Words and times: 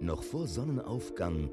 Noch 0.00 0.22
vor 0.22 0.46
Sonnenaufgang 0.46 1.50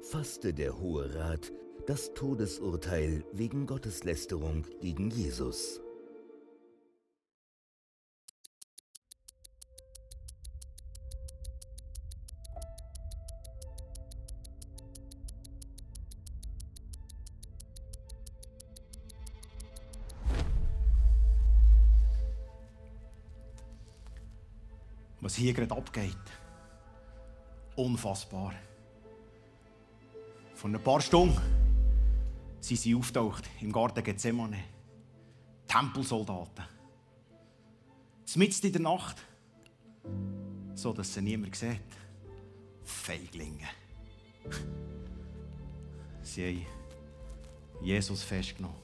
fasste 0.00 0.54
der 0.54 0.80
Hohe 0.80 1.14
Rat 1.14 1.52
das 1.86 2.14
Todesurteil 2.14 3.24
wegen 3.32 3.66
Gotteslästerung 3.66 4.64
gegen 4.80 5.10
Jesus. 5.10 5.80
was 25.20 25.36
hier 25.36 25.54
gerade 25.54 25.74
abgeht. 25.74 26.43
Unfassbar. 27.76 28.52
Vor 30.54 30.70
ein 30.70 30.82
paar 30.82 31.00
Stunden 31.00 31.40
sind 32.60 32.80
sie 32.80 32.94
auftaucht 32.94 33.44
im 33.60 33.72
Garten 33.72 34.02
Gethsemane. 34.02 34.58
Tempelsoldaten. 35.66 36.64
Mitten 38.36 38.66
in 38.66 38.72
der 38.72 38.82
Nacht, 38.82 39.16
so 40.74 40.92
dass 40.92 41.14
sie 41.14 41.22
niemand 41.22 41.54
sieht. 41.54 41.78
Feiglinge. 42.82 43.68
Sie 46.22 46.46
haben 46.48 46.66
Jesus 47.80 48.24
festgenommen. 48.24 48.76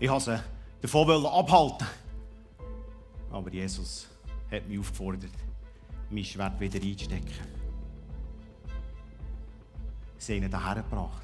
Ich 0.00 0.08
wollte 0.08 0.36
sie 0.36 0.42
davon 0.80 1.26
abhalten. 1.26 1.86
Aber 3.30 3.52
Jesus 3.52 4.08
hat 4.50 4.66
mich 4.66 4.78
aufgefordert, 4.78 5.30
mein 6.10 6.24
Schwert 6.24 6.58
wieder 6.60 6.80
einzustecken. 6.80 7.32
Sie 10.18 10.36
haben 10.36 10.44
ihn 10.44 10.50
hierher 10.50 10.82
gebracht. 10.82 11.22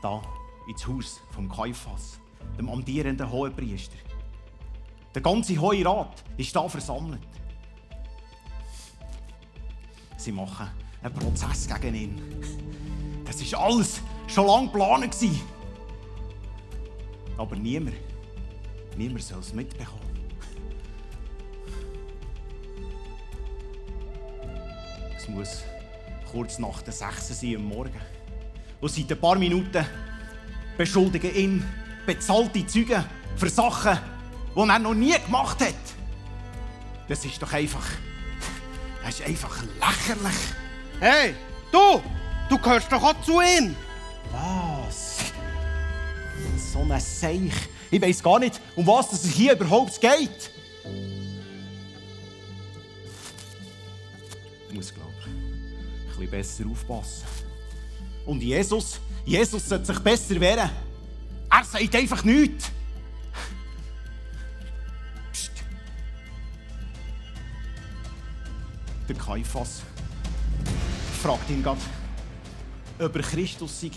Da, 0.00 0.22
ins 0.68 0.86
Haus 0.86 1.20
vom 1.30 1.48
Kaiphas, 1.48 2.20
dem 2.56 2.68
amtierenden 2.68 3.30
Hohenpriester. 3.30 3.96
Der 5.14 5.22
ganze 5.22 5.58
Hohe 5.58 5.84
Rat 5.84 6.22
ist 6.36 6.54
da 6.54 6.68
versammelt. 6.68 7.26
Sie 10.16 10.32
machen 10.32 10.68
einen 11.02 11.14
Prozess 11.14 11.66
gegen 11.68 11.94
ihn. 11.94 12.22
Das 13.24 13.52
war 13.52 13.60
alles 13.64 14.00
schon 14.26 14.46
lange 14.46 14.66
geplant. 14.66 15.16
Aber 17.36 17.56
niemand, 17.56 17.96
niemand 18.96 19.22
soll 19.22 19.40
es 19.40 19.52
mitbekommen. 19.52 20.17
Muss 25.28 25.62
kurz 26.30 26.58
nach 26.58 26.82
der 26.82 26.92
6 26.92 27.40
sein 27.40 27.56
am 27.56 27.64
Morgen. 27.64 28.00
Und 28.80 28.90
seit 28.90 29.10
ein 29.10 29.20
paar 29.20 29.36
Minuten 29.36 29.84
beschuldigen 30.76 31.34
ihn 31.34 31.64
bezahlte 32.06 32.66
Zeugen 32.66 33.04
für 33.36 33.48
Sachen, 33.48 33.98
die 34.54 34.60
er 34.60 34.78
noch 34.78 34.94
nie 34.94 35.14
gemacht 35.24 35.60
hat. 35.60 35.74
Das 37.08 37.24
ist 37.24 37.40
doch 37.42 37.52
einfach. 37.52 37.86
Das 39.04 39.20
ist 39.20 39.26
einfach 39.26 39.62
lächerlich. 39.62 40.38
Hey, 41.00 41.34
du! 41.72 42.02
Du 42.50 42.58
gehörst 42.58 42.92
doch 42.92 43.02
auch 43.02 43.20
zu 43.22 43.40
ihm! 43.40 43.74
Was? 44.32 45.18
So 46.72 46.80
ein 46.80 47.00
Seich. 47.00 47.52
Ich 47.90 48.02
weiß 48.02 48.22
gar 48.22 48.38
nicht, 48.38 48.60
um 48.76 48.86
was 48.86 49.12
es 49.12 49.24
hier 49.32 49.52
überhaupt 49.52 49.98
geht. 49.98 50.50
Ich 54.68 54.74
muss 54.74 54.92
glauben 54.92 55.07
bisschen 56.18 56.30
besser 56.30 56.64
aufpassen. 56.70 57.24
Und 58.26 58.42
Jesus, 58.42 59.00
Jesus 59.24 59.68
sollte 59.68 59.86
sich 59.86 59.98
besser 60.00 60.40
wehren. 60.40 60.70
Er 61.50 61.64
sagt 61.64 61.94
einfach 61.94 62.24
nichts. 62.24 62.70
Psst. 65.32 65.52
Der 69.08 69.16
Kaiphas 69.16 69.82
fragt 71.22 71.48
ihn 71.48 71.62
gerade, 71.62 71.80
ob 72.98 73.16
er 73.16 73.22
Christus 73.22 73.80
sei. 73.80 73.90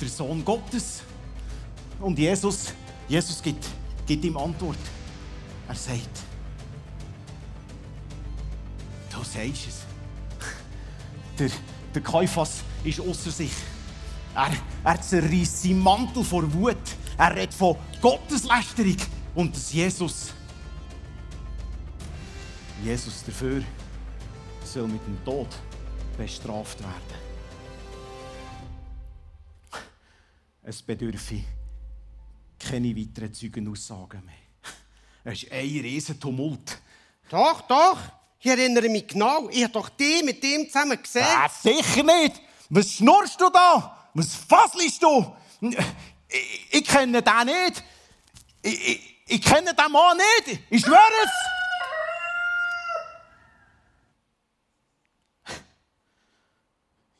Der 0.00 0.08
Sohn 0.08 0.42
Gottes. 0.42 1.02
Und 1.98 2.18
Jesus, 2.18 2.72
Jesus 3.06 3.42
gibt, 3.42 3.66
gibt 4.06 4.24
ihm 4.24 4.36
Antwort. 4.38 4.78
Er 5.68 5.74
sagt, 5.74 6.20
du 9.10 9.18
sagst 9.18 9.68
es 9.68 9.89
der, 11.40 11.50
der 11.94 12.02
Kaiphas 12.02 12.62
ist 12.84 13.00
außer 13.00 13.30
sich. 13.30 13.52
Er, 14.34 14.52
er 14.84 15.00
zerreißt 15.00 15.62
seinen 15.62 15.80
Mantel 15.80 16.22
vor 16.22 16.52
Wut. 16.52 16.76
Er 17.16 17.34
redet 17.34 17.54
von 17.54 17.76
Gotteslästerung 18.00 18.96
und 19.34 19.54
dass 19.54 19.72
Jesus, 19.72 20.32
Jesus 22.84 23.24
dafür 23.24 23.62
soll 24.64 24.88
mit 24.88 25.04
dem 25.06 25.22
Tod 25.24 25.48
bestraft 26.16 26.80
werden. 26.80 27.20
Es 30.62 30.82
bedürfe 30.82 31.42
keine 32.58 32.94
weiteren 32.94 33.32
Zeugenaussagen 33.32 34.24
mehr. 34.24 34.34
Es 35.24 35.42
ist 35.42 35.52
ein 35.52 35.58
riesen 35.58 36.20
Tumult. 36.20 36.78
Doch, 37.28 37.62
doch. 37.62 38.19
Ich 38.42 38.46
erinnere 38.46 38.88
mich 38.88 39.06
genau, 39.06 39.50
ich 39.50 39.62
habe 39.62 39.74
doch 39.74 39.90
die 39.90 40.22
mit 40.22 40.42
ihm 40.42 40.66
zusammen 40.66 41.00
gesehen. 41.02 41.22
Äh, 41.22 41.48
sicher 41.62 42.02
nicht! 42.02 42.40
Was 42.70 42.92
schnurrst 42.92 43.38
du 43.38 43.50
da? 43.50 44.08
Was 44.14 44.34
fasselst 44.34 45.02
du? 45.02 45.36
Ich, 45.60 45.76
ich 46.70 46.84
kenne 46.84 47.22
den 47.22 47.46
nicht. 47.46 47.84
Ich, 48.62 48.88
ich, 48.88 49.16
ich 49.26 49.42
kenne 49.42 49.74
den 49.74 49.92
Mann 49.92 50.16
nicht. 50.16 50.58
Ich 50.70 50.80
schwöre 50.80 51.00
es. 51.22 51.30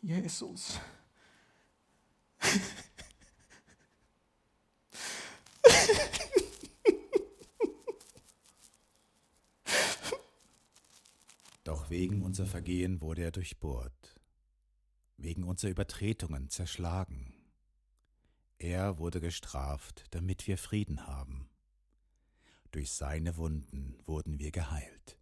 Jesus. 0.00 0.78
wegen 11.90 12.22
unser 12.22 12.46
Vergehen 12.46 13.00
wurde 13.00 13.22
er 13.22 13.32
durchbohrt, 13.32 14.20
wegen 15.16 15.44
unserer 15.44 15.72
Übertretungen 15.72 16.48
zerschlagen. 16.48 17.34
Er 18.58 18.98
wurde 18.98 19.20
gestraft, 19.20 20.04
damit 20.10 20.46
wir 20.46 20.56
Frieden 20.56 21.06
haben. 21.06 21.50
Durch 22.70 22.92
seine 22.92 23.36
Wunden 23.36 23.98
wurden 24.06 24.38
wir 24.38 24.52
geheilt. 24.52 25.19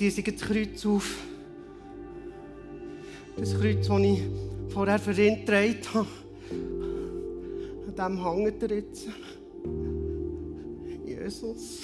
Jetzt 0.00 0.14
ziehe 0.16 0.26
ich 0.26 0.38
das 0.38 0.48
Kreuz 0.48 0.86
auf. 0.86 1.16
Das 3.36 3.58
Kreuz, 3.58 3.86
das 3.86 4.00
ich 4.00 4.22
vorher 4.72 4.98
für 4.98 5.12
ihn 5.12 5.44
getragen 5.44 5.76
habe. 5.94 6.06
An 7.86 8.16
dem 8.16 8.24
hängt 8.24 8.62
er 8.62 8.76
jetzt. 8.76 9.08
Jesus. 11.06 11.80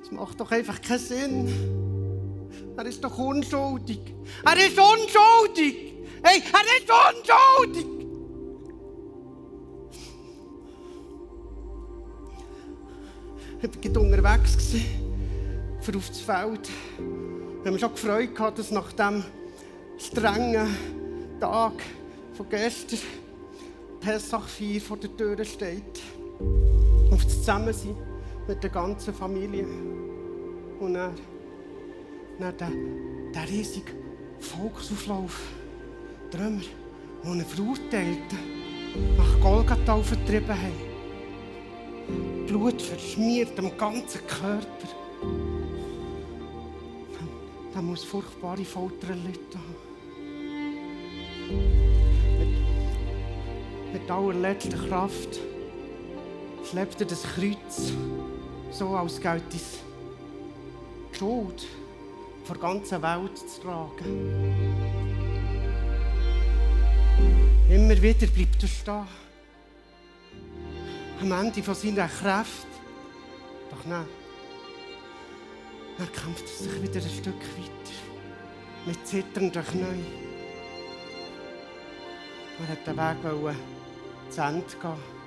Das 0.00 0.10
macht 0.10 0.40
doch 0.40 0.50
einfach 0.50 0.80
keinen 0.80 0.98
Sinn. 0.98 1.48
Er 2.76 2.86
ist 2.86 3.02
doch 3.02 3.18
unschuldig. 3.18 4.00
Er 4.44 4.56
ist 4.56 4.78
unschuldig! 4.78 5.94
Hey, 6.22 6.42
er 6.52 6.78
ist 6.78 6.90
unschuldig! 6.90 7.86
Ich 13.60 13.94
war 13.94 14.02
unterwegs 14.02 14.56
für 15.90 15.96
auf 15.96 16.08
das 16.08 16.20
Feld. 16.20 16.68
Wir 17.62 17.72
haben 17.72 17.78
schon 17.78 17.92
gefreut, 17.92 18.58
dass 18.58 18.70
nach 18.70 18.92
dem 18.92 19.24
strengen 19.96 20.68
Tag 21.40 21.72
von 22.34 22.46
gestern 22.50 22.98
Pessach 23.98 24.46
4 24.46 24.82
vor 24.82 24.98
der 24.98 25.16
Tür 25.16 25.42
steht. 25.46 26.02
Auf 27.10 27.24
das 27.24 27.38
Zusammensein 27.38 27.96
mit 28.46 28.62
der 28.62 28.68
ganzen 28.68 29.14
Familie. 29.14 29.66
Und 30.78 30.92
dann, 30.92 31.14
dann 32.38 32.56
der, 32.58 32.70
der 33.32 33.48
riesige 33.48 33.92
Volksauflauf. 34.40 35.40
Römer, 36.34 36.60
die 37.24 37.28
einen 37.28 37.46
Verurteilten 37.46 38.38
nach 39.16 39.40
Golgatha 39.40 40.02
vertrieben 40.02 40.50
haben. 40.50 42.46
Blut 42.46 42.82
verschmiert 42.82 43.58
am 43.58 43.74
ganzen 43.78 44.20
Körper. 44.26 45.57
Der 47.78 47.84
muss 47.84 48.02
furchtbare 48.02 48.64
Folter 48.64 49.10
erlitten 49.10 49.56
haben. 49.56 49.76
Mit, 53.92 54.00
mit 54.00 54.10
allerletzter 54.10 54.76
Kraft 54.76 55.38
schleppt 56.68 57.00
er 57.02 57.06
das 57.06 57.22
Kreuz 57.22 57.92
so, 58.72 58.88
als 58.96 59.20
gilt 59.20 59.54
es 59.54 59.78
Schuld 61.16 61.68
vor 62.42 62.56
der 62.56 62.62
ganzen 62.62 63.00
Welt 63.00 63.38
zu 63.38 63.60
tragen. 63.60 64.54
Immer 67.70 68.02
wieder 68.02 68.26
bleibt 68.26 68.60
er 68.60 68.68
stehen. 68.68 69.06
Am 71.20 71.30
Ende 71.30 71.62
von 71.62 71.76
seiner 71.76 72.08
Kraft. 72.08 72.66
Doch 73.70 73.86
nein. 73.86 74.17
Er 75.98 76.06
kämpft 76.06 76.48
sich 76.48 76.82
wieder 76.82 77.00
ein 77.00 77.10
Stück 77.10 77.34
weiter. 77.34 77.96
Mit 78.86 79.06
zitternden 79.06 79.64
Knien. 79.64 80.06
Er 82.60 82.68
hat 82.68 82.86
den 82.86 82.96
Weg 82.96 83.56
zu 84.30 84.40
Ende 84.40 84.64
gehen. 84.80 85.18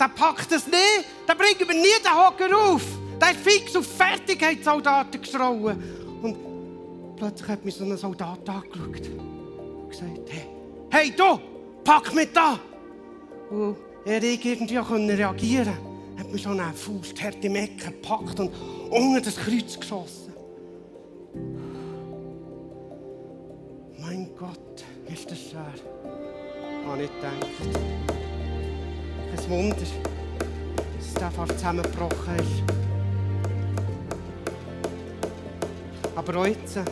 Der 0.00 0.08
packt 0.08 0.52
es 0.52 0.66
nicht, 0.66 1.04
der 1.28 1.34
bringt 1.34 1.60
mir 1.60 1.74
nie 1.74 2.02
den 2.02 2.14
Hocker 2.14 2.56
auf. 2.56 2.82
Der 3.20 3.30
ist 3.32 3.40
fix 3.40 3.76
auf 3.76 3.86
Fertigkeitssoldaten 3.86 5.20
geschrauen. 5.20 5.82
Und 6.22 7.16
plötzlich 7.16 7.48
hat 7.48 7.64
mich 7.64 7.74
so 7.74 7.84
ein 7.84 7.96
Soldat 7.96 8.48
angeschaut 8.48 8.78
und 8.78 9.90
gesagt, 9.90 10.30
hey, 10.30 10.46
hey 10.90 11.12
du, 11.16 11.40
pack 11.84 12.14
mich 12.14 12.28
da. 12.32 12.58
Und 13.50 13.76
er 14.04 14.22
irgendwie 14.22 14.76
reagieren 14.76 15.66
konnte, 15.66 16.18
hat 16.18 16.32
mich 16.32 16.42
schon 16.42 16.60
eine 16.60 16.72
Faust 16.72 17.22
hart 17.22 17.44
im 17.44 17.54
Ecken 17.54 17.78
gepackt 17.78 18.40
und 18.40 18.52
unter 18.90 19.20
das 19.20 19.36
Kreuz 19.36 19.78
geschossen. 19.78 20.32
Mein 23.98 24.28
Gott, 24.38 24.84
ist 25.12 25.30
das 25.30 25.38
schwer. 25.50 25.72
Habe 26.86 27.02
ich 27.02 27.10
gedacht. 27.10 27.46
Kein 29.34 29.50
Wunder, 29.50 29.76
dass 29.76 31.14
der 31.14 31.30
fast 31.30 31.52
zusammengebrochen 31.52 32.36
ist. 32.36 32.62
Aber 36.14 36.48
jetzt, 36.48 36.78
als 36.78 36.90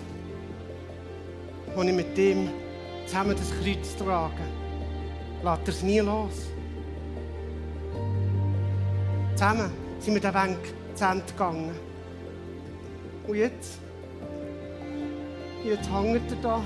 ich 1.87 1.93
mit 1.93 2.19
ihm 2.19 2.51
zusammen 3.07 3.37
das 3.37 3.51
Kreuz 3.61 3.97
trage, 3.97 4.43
lässt 5.43 5.63
er 5.63 5.69
es 5.69 5.83
nie 5.83 6.01
los. 6.01 6.49
Zusammen 9.35 9.71
sind 9.99 10.15
wir 10.15 10.21
den 10.21 10.35
Weg 10.35 10.84
gegangen. 10.99 11.75
Und 13.27 13.35
jetzt, 13.37 13.79
jetzt 15.65 15.91
hängt 15.91 16.31
er 16.31 16.37
da. 16.43 16.65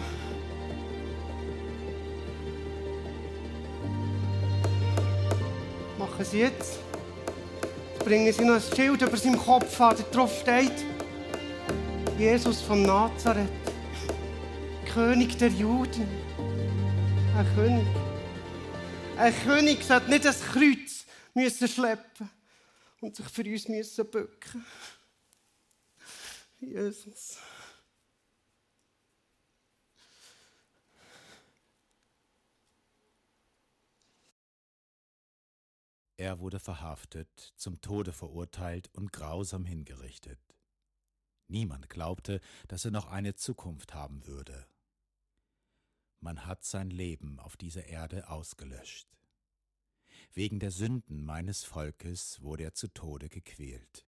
Machen 5.99 6.25
Sie 6.25 6.41
jetzt. 6.41 6.79
Bringen 8.05 8.33
Sie 8.33 8.45
noch 8.45 8.55
ein 8.55 8.77
Schild 8.77 9.03
über 9.03 9.17
seinem 9.17 9.39
Kopf 9.39 9.81
an, 9.81 9.97
der 9.97 10.07
drauf 10.07 10.41
steht. 10.41 10.85
Jesus 12.19 12.61
von 12.61 12.83
Nazareth, 12.83 13.49
König 14.93 15.39
der 15.39 15.49
Juden. 15.49 16.09
Ein 17.37 17.47
König. 17.55 17.87
Ein 19.17 19.35
König 19.45 19.85
sollte 19.85 20.11
nicht 20.11 20.25
das 20.25 20.41
Kreuz 20.41 21.07
müssen 21.35 21.69
schleppen 21.69 22.38
und 23.01 23.17
sich 23.17 23.29
für 23.29 23.45
uns 23.45 23.69
müssen 23.69 24.11
bücken. 24.11 24.65
Jesus. 26.61 27.39
Er 36.17 36.41
wurde 36.41 36.59
verhaftet, 36.59 37.53
zum 37.55 37.81
Tode 37.81 38.13
verurteilt 38.13 38.91
und 38.93 39.13
grausam 39.13 39.65
hingerichtet. 39.65 40.41
Niemand 41.47 41.89
glaubte, 41.89 42.41
dass 42.67 42.85
er 42.85 42.91
noch 42.91 43.07
eine 43.07 43.37
Zukunft 43.37 43.95
haben 43.95 44.27
würde. 44.27 44.67
Man 46.21 46.45
hat 46.45 46.65
sein 46.65 46.91
Leben 46.91 47.39
auf 47.39 47.57
dieser 47.57 47.87
Erde 47.87 48.29
ausgelöscht. 48.29 49.09
Wegen 50.35 50.61
der 50.61 50.71
Sünden 50.71 51.25
meines 51.25 51.65
Volkes 51.65 52.41
wurde 52.43 52.65
er 52.65 52.75
zu 52.75 52.89
Tode 52.89 53.29
gequält. 53.29 54.05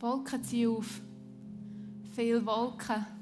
Wolken 0.00 0.44
ziehen 0.44 0.70
auf. 0.70 1.00
Viele 2.14 2.46
Wolken. 2.46 3.17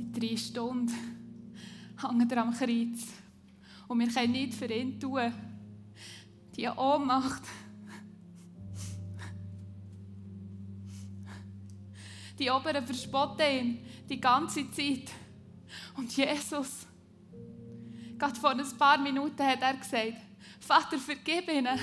Seit 0.00 0.22
drei 0.22 0.36
Stunden 0.36 0.94
hängen 2.00 2.30
er 2.30 2.38
am 2.38 2.54
Kreuz. 2.54 3.06
Und 3.86 3.98
wir 3.98 4.08
können 4.08 4.32
nichts 4.32 4.56
für 4.56 4.72
ihn 4.72 4.98
tun. 4.98 5.32
Die 6.56 6.66
Ohnmacht. 6.68 7.42
Die 12.38 12.48
Oberen 12.48 12.86
verspotten 12.86 13.46
ihn 13.46 13.78
die 14.08 14.18
ganze 14.18 14.70
Zeit. 14.70 15.10
Und 15.96 16.16
Jesus, 16.16 16.86
gerade 18.18 18.40
vor 18.40 18.50
ein 18.50 18.78
paar 18.78 18.98
Minuten 18.98 19.42
hat 19.42 19.60
er 19.60 19.76
gesagt, 19.76 20.16
Vater, 20.60 20.98
vergib 20.98 21.50
ihnen, 21.50 21.78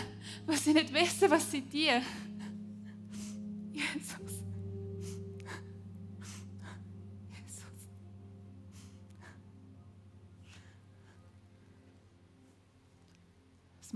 weil 0.48 0.58
sie 0.58 0.74
nicht 0.74 0.92
wissen, 0.92 1.30
was 1.30 1.52
sie 1.52 1.62
tun. 1.62 2.02
Jesus. 3.74 4.27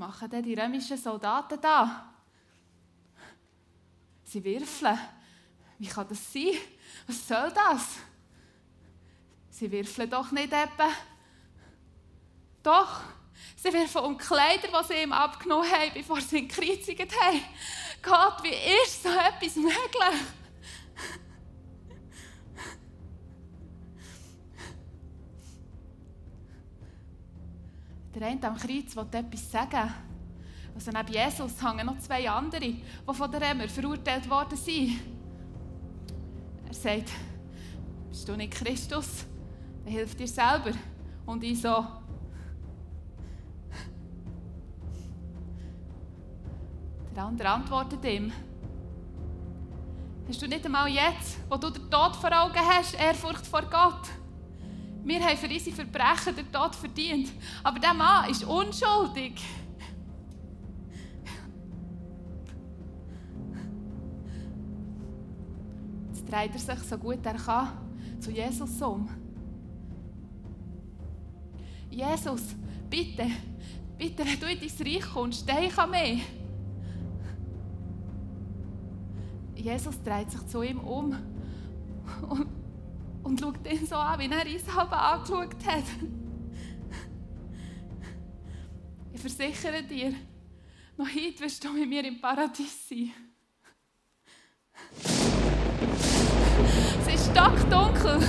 Machen 0.01 0.31
denn 0.31 0.41
die 0.41 0.55
römischen 0.55 0.97
Soldaten 0.97 1.61
da? 1.61 2.11
Sie 4.23 4.43
wirfeln. 4.43 4.97
Wie 5.77 5.85
kann 5.85 6.07
das 6.09 6.33
sein? 6.33 6.57
Was 7.05 7.27
soll 7.27 7.51
das? 7.53 7.97
Sie 9.51 9.71
wirfeln 9.71 10.09
doch 10.09 10.31
nicht 10.31 10.51
etwa. 10.51 10.89
Doch, 12.63 13.01
sie 13.55 13.71
wirfen 13.71 14.01
um 14.01 14.17
Kleider, 14.17 14.69
die 14.69 14.87
sie 14.87 15.03
ihm 15.03 15.13
abgenommen 15.13 15.71
haben, 15.71 15.93
bevor 15.93 16.19
sie 16.19 16.39
ihn 16.39 16.47
gekreuzigt 16.47 17.21
haben. 17.21 17.43
Gott, 18.01 18.41
wie 18.41 18.83
ist 18.83 19.03
so 19.03 19.09
etwas 19.09 19.55
möglich? 19.55 20.21
Der 28.13 28.27
eine 28.27 28.43
am 28.47 28.57
Kreuz 28.57 28.95
will 28.95 29.05
etwas 29.11 29.51
sagen. 29.51 29.93
Also 30.75 30.91
neben 30.91 31.13
Jesus 31.13 31.61
hängen 31.63 31.85
noch 31.85 31.99
zwei 31.99 32.29
andere, 32.29 32.61
die 32.61 32.83
von 33.13 33.31
den 33.31 33.43
Römern 33.43 33.69
verurteilt 33.69 34.29
worden 34.29 34.57
sind. 34.57 34.99
Er 36.67 36.73
sagt, 36.73 37.11
bist 38.09 38.27
du 38.27 38.35
nicht 38.35 38.53
Christus? 38.53 39.25
Dann 39.83 39.93
hilft 39.93 40.19
dir 40.19 40.27
selber. 40.27 40.71
Und 41.25 41.43
ich 41.43 41.61
so, 41.61 41.85
Der 47.15 47.23
andere 47.25 47.49
antwortet 47.49 48.05
ihm, 48.05 48.31
hast 50.27 50.41
du 50.41 50.47
nicht 50.47 50.65
einmal 50.65 50.87
jetzt, 50.87 51.39
wo 51.49 51.57
du 51.57 51.69
den 51.69 51.89
Tod 51.91 52.15
vor 52.15 52.31
Augen 52.31 52.59
hast, 52.59 52.93
Ehrfurcht 52.95 53.45
vor 53.45 53.63
Gott? 53.63 54.20
Wir 55.03 55.19
haben 55.19 55.37
für 55.37 55.47
unsere 55.47 55.75
Verbrechen 55.75 56.35
den 56.35 56.51
Tod 56.51 56.75
verdient, 56.75 57.31
aber 57.63 57.79
der 57.79 57.93
Mann 57.93 58.29
ist 58.29 58.43
unschuldig. 58.43 59.41
Jetzt 66.09 66.31
dreht 66.31 66.53
er 66.53 66.59
sich 66.59 66.87
so 66.87 66.97
gut 66.97 67.25
er 67.25 67.33
kann 67.33 67.71
zu 68.19 68.31
Jesus 68.31 68.81
um. 68.81 69.09
Jesus, 71.89 72.55
bitte, 72.89 73.25
bitte, 73.97 74.23
wenn 74.23 74.39
du 74.39 74.45
in 74.45 74.59
dein 74.59 74.87
Reich 74.87 75.13
kommst, 75.13 75.47
denk 75.47 75.77
an 75.77 75.89
mich. 75.89 76.23
Jesus 79.55 80.01
dreht 80.01 80.31
sich 80.31 80.45
zu 80.47 80.61
ihm 80.61 80.79
um 80.79 81.15
und, 82.29 82.47
und 83.23 83.39
schaut 83.39 83.65
ihn 83.69 83.85
so 83.85 83.95
an, 83.95 84.19
wie 84.19 84.29
er 84.29 84.45
Isabel 84.45 84.97
angeschaut 84.97 85.65
hat. 85.65 85.83
Ich 89.13 89.21
versichere 89.21 89.83
dir, 89.83 90.13
noch 90.97 91.07
heute 91.07 91.41
wirst 91.41 91.63
du 91.63 91.71
mit 91.73 91.87
mir 91.87 92.05
im 92.05 92.19
Paradies 92.19 92.89
sein. 92.89 93.11
Es 96.99 97.13
ist 97.13 97.31
stockdunkel, 97.31 98.19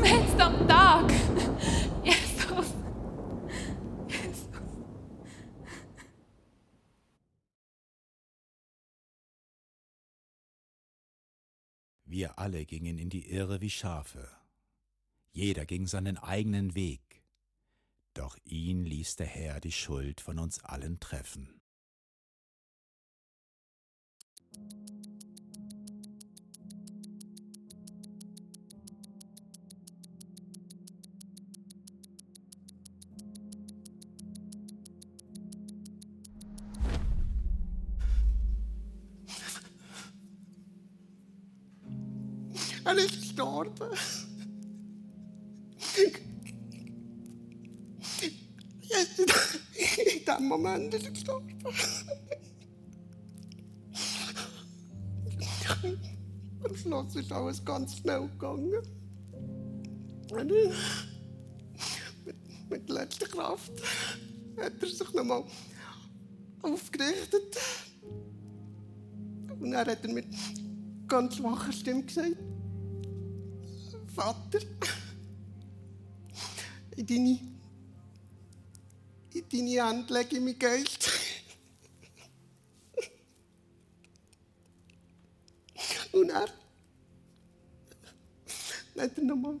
mitten 0.00 0.40
am 0.40 0.68
Tag. 0.68 1.12
Jesus. 2.02 2.74
Jesus. 4.08 4.48
Wir 12.14 12.38
alle 12.38 12.64
gingen 12.64 12.96
in 12.96 13.10
die 13.10 13.28
Irre 13.28 13.60
wie 13.60 13.70
Schafe. 13.70 14.28
Jeder 15.32 15.66
ging 15.66 15.88
seinen 15.88 16.16
eigenen 16.16 16.76
Weg. 16.76 17.24
Doch 18.12 18.38
ihn 18.44 18.84
ließ 18.86 19.16
der 19.16 19.26
Herr 19.26 19.58
die 19.58 19.72
Schuld 19.72 20.20
von 20.20 20.38
uns 20.38 20.62
allen 20.62 21.00
treffen. 21.00 21.60
Ist 50.82 51.04
er 51.04 51.10
gestorben. 51.10 51.56
Am 56.64 56.76
Schluss 56.76 57.16
ist 57.16 57.32
alles 57.32 57.64
ganz 57.64 57.96
schnell 57.98 58.28
gegangen. 58.28 58.82
Und 60.30 60.50
mit, 62.24 62.36
mit 62.70 62.90
letzter 62.90 63.26
Kraft 63.26 63.72
hat 64.60 64.72
er 64.80 64.88
sich 64.88 65.12
nochmal 65.12 65.44
aufgerichtet. 66.62 67.56
Und 69.60 69.70
dann 69.70 69.86
hat 69.86 70.04
er 70.04 70.12
mit 70.12 70.26
ganz 71.06 71.36
schwacher 71.36 71.72
Stimme 71.72 72.02
gesagt, 72.02 72.36
Vater, 74.14 74.58
in 76.96 77.06
deine, 77.06 77.30
in 77.30 77.53
deine 79.54 79.86
Hände 79.86 80.12
lege 80.12 80.36
ich 80.36 80.42
mein 80.42 80.58
Geist. 80.58 81.10
Und 86.12 86.30
er 86.30 86.46
hat 88.96 89.18
er 89.18 89.24
nochmal 89.24 89.58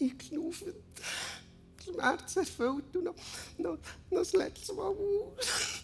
eingeschnauft, 0.00 0.64
Schmerz 1.84 2.36
erfüllt 2.36 2.96
und 2.96 3.04
noch, 3.04 3.14
noch, 3.58 3.78
noch 4.10 4.18
das 4.18 4.32
letzte 4.32 4.72
Mal 4.72 4.86
aus. 4.86 5.83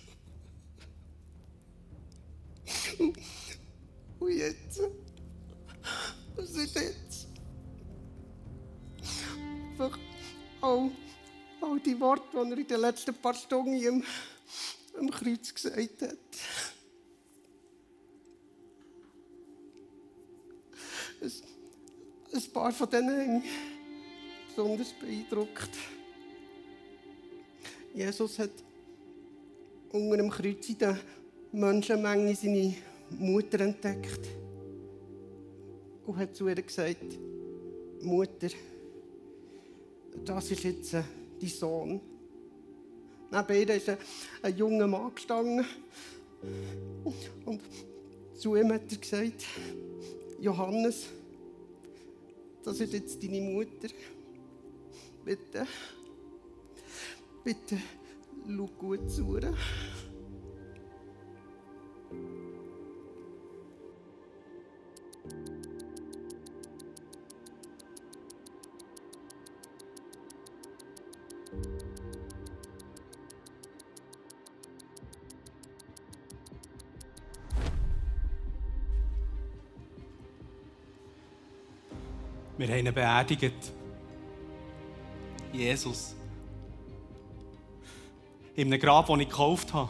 Die 12.45 12.53
er 12.53 12.59
in 12.59 12.67
den 12.67 12.81
letzten 12.81 13.15
paar 13.15 13.35
Stunden 13.35 13.75
im, 13.75 14.05
am 14.99 15.11
Kreuz 15.11 15.55
gesagt 15.55 16.03
hat. 16.03 16.17
Ein, 21.23 21.33
ein 22.33 22.53
paar 22.53 22.73
von 22.73 22.91
denen 22.91 23.11
haben 23.11 23.35
mich 23.41 23.51
besonders 24.49 24.93
beeindruckt. 24.93 25.71
Jesus 27.95 28.39
hat 28.39 28.51
unter 29.93 30.17
dem 30.17 30.31
Kreuz 30.31 30.69
in 30.69 30.79
der 30.79 30.99
Menschenmenge 31.53 32.35
seine 32.35 32.75
Mutter 33.11 33.61
entdeckt 33.61 34.29
und 36.07 36.17
hat 36.17 36.35
zu 36.35 36.49
ihr 36.49 36.63
gesagt, 36.63 37.19
Mutter, 38.03 38.49
das 40.25 40.51
ist 40.51 40.65
jetzt 40.65 40.95
äh, 40.95 41.03
dein 41.41 41.49
Sohn. 41.49 42.01
Neben 43.31 43.69
ihr 43.69 43.75
ist 43.77 43.89
ein, 43.89 43.99
ein 44.43 44.57
junger 44.57 44.87
Mann 44.87 45.15
gestanden 45.15 45.65
und 47.45 47.61
zu 48.35 48.57
ihm 48.57 48.73
hat 48.73 48.91
er 48.91 48.97
gesagt, 48.99 49.47
Johannes, 50.41 51.07
das 52.65 52.81
ist 52.81 52.93
jetzt 52.93 53.23
deine 53.23 53.41
Mutter. 53.41 53.89
Bitte, 55.25 55.67
bitte, 57.45 57.79
schau 58.47 58.67
gut 58.79 59.11
zu 59.11 59.37
ihr. 59.37 59.55
Wir 82.61 82.69
haben 82.69 82.87
ihn 82.87 82.93
beerdigt. 82.93 83.73
Jesus. 85.51 86.15
In 88.55 88.67
einem 88.67 88.79
Grab, 88.79 89.07
das 89.07 89.19
ich 89.19 89.29
gekauft 89.31 89.73
habe. 89.73 89.89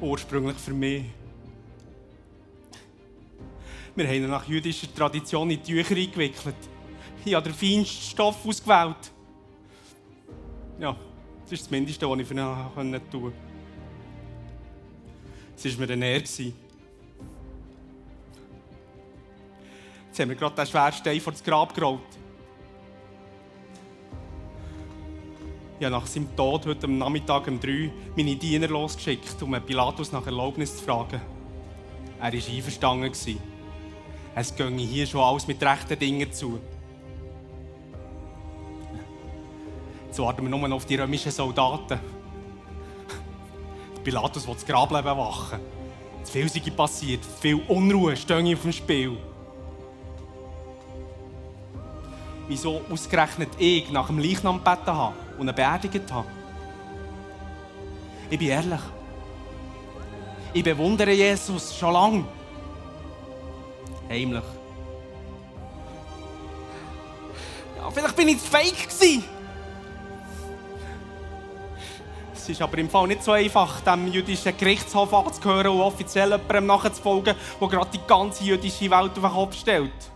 Ursprünglich 0.00 0.56
für 0.56 0.74
mich. 0.74 1.04
Wir 3.94 4.04
haben 4.08 4.14
ihn 4.16 4.28
nach 4.28 4.48
jüdischer 4.48 4.92
Tradition 4.92 5.48
in 5.48 5.62
Tücher 5.62 5.94
eingewickelt. 5.94 6.56
Ich 7.24 7.32
habe 7.32 7.48
den 7.48 7.54
feinsten 7.54 8.10
Stoff 8.10 8.44
ausgewählt. 8.44 9.12
Ja, 10.80 10.96
das 11.44 11.52
ist 11.52 11.62
das 11.62 11.70
Mindeste, 11.70 12.10
was 12.10 12.18
ich 12.18 12.26
für 12.26 12.34
ihn 12.34 13.00
tun 13.12 13.22
konnte. 13.22 13.32
Es 15.56 15.78
war 15.78 15.86
mir 15.86 15.92
eine 15.92 16.06
Ehre. 16.06 16.52
Jetzt 20.16 20.22
haben 20.22 20.30
wir 20.30 20.36
gerade 20.36 20.56
den 20.56 20.66
schweren 20.66 20.92
Stein 20.94 21.20
vor 21.20 21.32
das 21.34 21.44
Grab 21.44 21.74
gerollt. 21.74 22.00
Ich 25.78 25.84
habe 25.84 25.94
nach 25.94 26.06
seinem 26.06 26.34
Tod 26.34 26.64
heute 26.64 26.86
am 26.86 26.96
Nachmittag 26.96 27.46
um 27.48 27.60
3 27.60 27.90
meine 28.16 28.34
Diener 28.34 28.68
losgeschickt, 28.68 29.42
um 29.42 29.54
Pilatus 29.60 30.12
nach 30.12 30.24
Erlaubnis 30.24 30.74
zu 30.74 30.84
fragen. 30.84 31.20
Er 32.18 32.32
war 32.32 32.48
einverstanden. 32.48 33.12
Es 34.34 34.56
ginge 34.56 34.82
hier 34.84 35.06
schon 35.06 35.20
alles 35.20 35.46
mit 35.46 35.62
rechten 35.62 35.98
Dingen 35.98 36.32
zu. 36.32 36.60
Jetzt 40.06 40.18
warten 40.18 40.44
wir 40.44 40.48
nur 40.48 40.66
noch 40.66 40.76
auf 40.76 40.86
die 40.86 40.96
römischen 40.96 41.30
Soldaten. 41.30 42.00
Pilatus 44.02 44.48
will 44.48 44.54
das 44.54 44.64
Grableben 44.64 45.18
wachen. 45.18 45.60
Zu 46.24 46.32
viel 46.32 46.48
sei 46.48 46.70
passiert, 46.70 47.20
viel 47.22 47.60
Unruhe 47.68 48.16
stehe 48.16 48.54
auf 48.54 48.62
dem 48.62 48.72
Spiel. 48.72 49.18
Wieso 52.48 52.82
ausgerechnet 52.90 53.50
ich 53.58 53.90
nach 53.90 54.06
dem 54.06 54.18
Leichnam 54.18 54.62
gebeten 54.62 54.94
habe 54.94 55.14
und 55.38 55.48
ihn 55.48 55.54
beerdigt 55.54 56.12
habe. 56.12 56.28
Ich 58.30 58.38
bin 58.38 58.48
ehrlich. 58.48 58.80
Ich 60.52 60.64
bewundere 60.64 61.12
Jesus 61.12 61.76
schon 61.76 61.92
lange. 61.92 62.24
Heimlich. 64.08 64.44
Ja, 67.76 67.90
vielleicht 67.90 68.16
bin 68.16 68.28
ich 68.28 68.38
zu 68.38 68.50
fake 68.50 68.88
gewesen. 68.88 69.24
Es 72.32 72.48
ist 72.48 72.62
aber 72.62 72.78
im 72.78 72.88
Fall 72.88 73.08
nicht 73.08 73.24
so 73.24 73.32
einfach, 73.32 73.80
dem 73.80 74.06
jüdischen 74.06 74.56
Gerichtshof 74.56 75.12
anzuhören 75.12 75.66
und 75.66 75.80
offiziell 75.80 76.30
jemandem 76.30 76.66
nachzufolgen, 76.66 77.34
der 77.60 77.68
gerade 77.68 77.90
die 77.92 78.06
ganze 78.06 78.44
jüdische 78.44 78.88
Welt 78.88 79.10
auf 79.10 79.14
den 79.14 79.30
Kopf 79.30 79.56
stellt. 79.56 80.15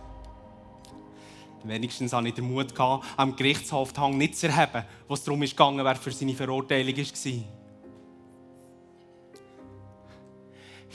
Wenigstens 1.63 2.11
hatte 2.13 2.27
ich 2.27 2.33
den 2.33 2.51
Mut, 2.51 2.73
am 2.79 3.35
Gerichtshof 3.35 3.93
den 3.93 4.01
Hang 4.01 4.17
nicht 4.17 4.37
zu 4.37 4.47
erheben, 4.47 4.83
was 5.07 5.23
darum 5.23 5.41
ging, 5.41 5.77
wer 5.77 5.95
für 5.95 6.11
seine 6.11 6.33
Verurteilung 6.33 6.97
war. 6.97 7.03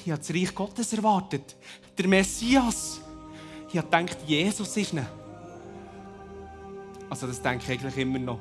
Ich 0.04 0.12
habe 0.12 0.18
das 0.18 0.30
Reich 0.30 0.54
Gottes 0.54 0.92
erwartet. 0.92 1.56
Der 1.96 2.06
Messias. 2.06 3.00
Ich 3.68 3.76
habe 3.76 3.86
gedacht, 3.86 4.18
Jesus 4.26 4.76
ist 4.76 4.92
nicht. 4.92 5.06
Also 7.08 7.26
das 7.26 7.40
denke 7.40 7.64
ich 7.64 7.70
eigentlich 7.70 7.96
immer 7.96 8.18
noch. 8.18 8.38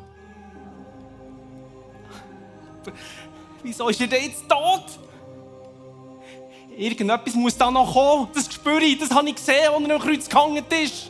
Wieso 3.64 3.90
ist 3.90 4.02
er 4.02 4.08
denn 4.08 4.24
jetzt 4.24 4.48
tot? 4.48 5.00
Irgendetwas 6.78 7.34
muss 7.36 7.58
da 7.58 7.72
noch 7.72 7.92
kommen. 7.94 8.28
Das 8.34 8.52
spüre 8.54 8.84
ich, 8.84 9.00
das 9.00 9.10
habe 9.12 9.30
ich 9.30 9.36
gesehen, 9.36 9.70
als 9.74 9.84
er 9.84 9.96
am 9.96 10.02
Kreuz 10.02 10.30
gehangen 10.30 10.64
ist. 10.84 11.10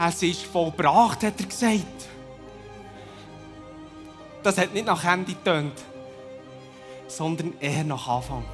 Es 0.00 0.22
ist 0.22 0.42
vollbracht, 0.42 1.24
hat 1.24 1.40
er 1.40 1.46
gesagt. 1.46 2.08
Das 4.44 4.56
hat 4.56 4.72
nicht 4.72 4.86
nach 4.86 5.04
Ende 5.04 5.32
getönt, 5.32 5.84
sondern 7.08 7.58
eher 7.58 7.82
nach 7.82 8.06
Anfang. 8.06 8.44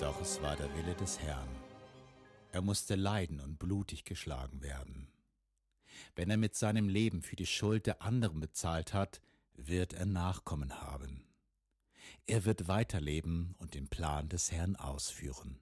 Doch 0.00 0.20
es 0.20 0.42
war 0.42 0.56
der 0.56 0.74
Wille 0.74 0.94
des 0.94 1.20
Herrn. 1.20 1.48
Er 2.50 2.60
musste 2.60 2.96
leiden 2.96 3.40
und 3.40 3.58
blutig 3.58 4.04
geschlagen 4.04 4.62
werden. 4.62 5.08
Wenn 6.16 6.28
er 6.28 6.36
mit 6.36 6.56
seinem 6.56 6.88
Leben 6.88 7.22
für 7.22 7.36
die 7.36 7.46
Schuld 7.46 7.86
der 7.86 8.02
anderen 8.02 8.40
bezahlt 8.40 8.92
hat, 8.92 9.20
wird 9.54 9.92
er 9.92 10.06
Nachkommen 10.06 10.80
haben. 10.82 11.24
Er 12.26 12.44
wird 12.44 12.66
weiterleben 12.66 13.54
und 13.58 13.74
den 13.74 13.88
Plan 13.88 14.28
des 14.28 14.50
Herrn 14.50 14.74
ausführen. 14.76 15.60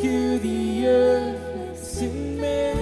rescue 0.00 0.38
the 0.38 0.86
earth, 0.86 1.78
sing 1.78 2.40
me, 2.40 2.74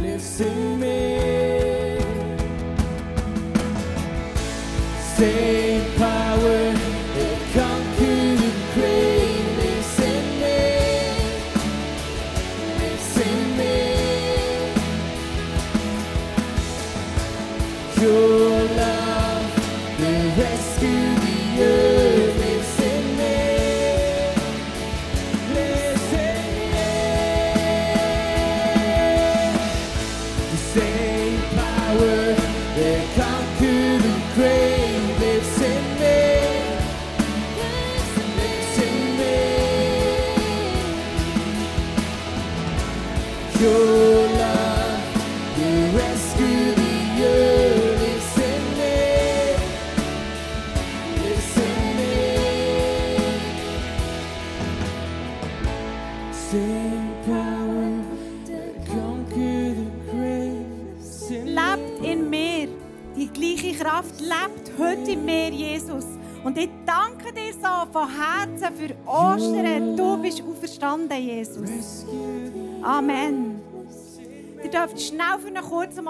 let's 0.00 0.24
sing. 0.24 0.71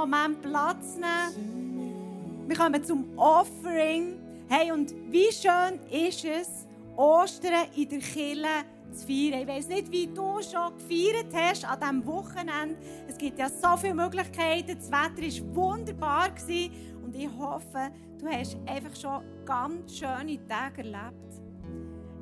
Moment 0.03 0.43
Platz 0.43 0.97
nehmen. 0.97 2.49
Wir 2.49 2.57
kommen 2.57 2.83
zum 2.83 3.17
Offering. 3.17 4.19
Hey, 4.49 4.73
und 4.73 4.93
wie 5.13 5.31
schön 5.31 5.79
ist 5.89 6.25
es, 6.25 6.67
Ostern 6.97 7.69
in 7.77 7.89
der 7.89 8.01
Kirche 8.01 8.65
zu 8.91 9.07
feiern. 9.07 9.43
Ich 9.43 9.47
weiß 9.47 9.69
nicht, 9.69 9.93
wie 9.93 10.09
du 10.09 10.41
schon 10.43 10.77
gefeiert 10.77 11.33
hast 11.33 11.65
an 11.65 11.79
diesem 11.79 12.07
Wochenende. 12.07 12.77
Es 13.07 13.17
gibt 13.17 13.39
ja 13.39 13.49
so 13.49 13.77
viele 13.77 13.95
Möglichkeiten. 13.95 14.77
Das 14.77 14.91
Wetter 14.91 15.23
war 15.23 15.55
wunderbar. 15.55 16.31
Und 17.05 17.15
ich 17.15 17.29
hoffe, 17.39 17.93
du 18.19 18.27
hast 18.27 18.57
einfach 18.67 18.97
schon 19.01 19.23
ganz 19.45 19.97
schöne 19.97 20.45
Tage 20.49 20.79
erlebt. 20.79 21.41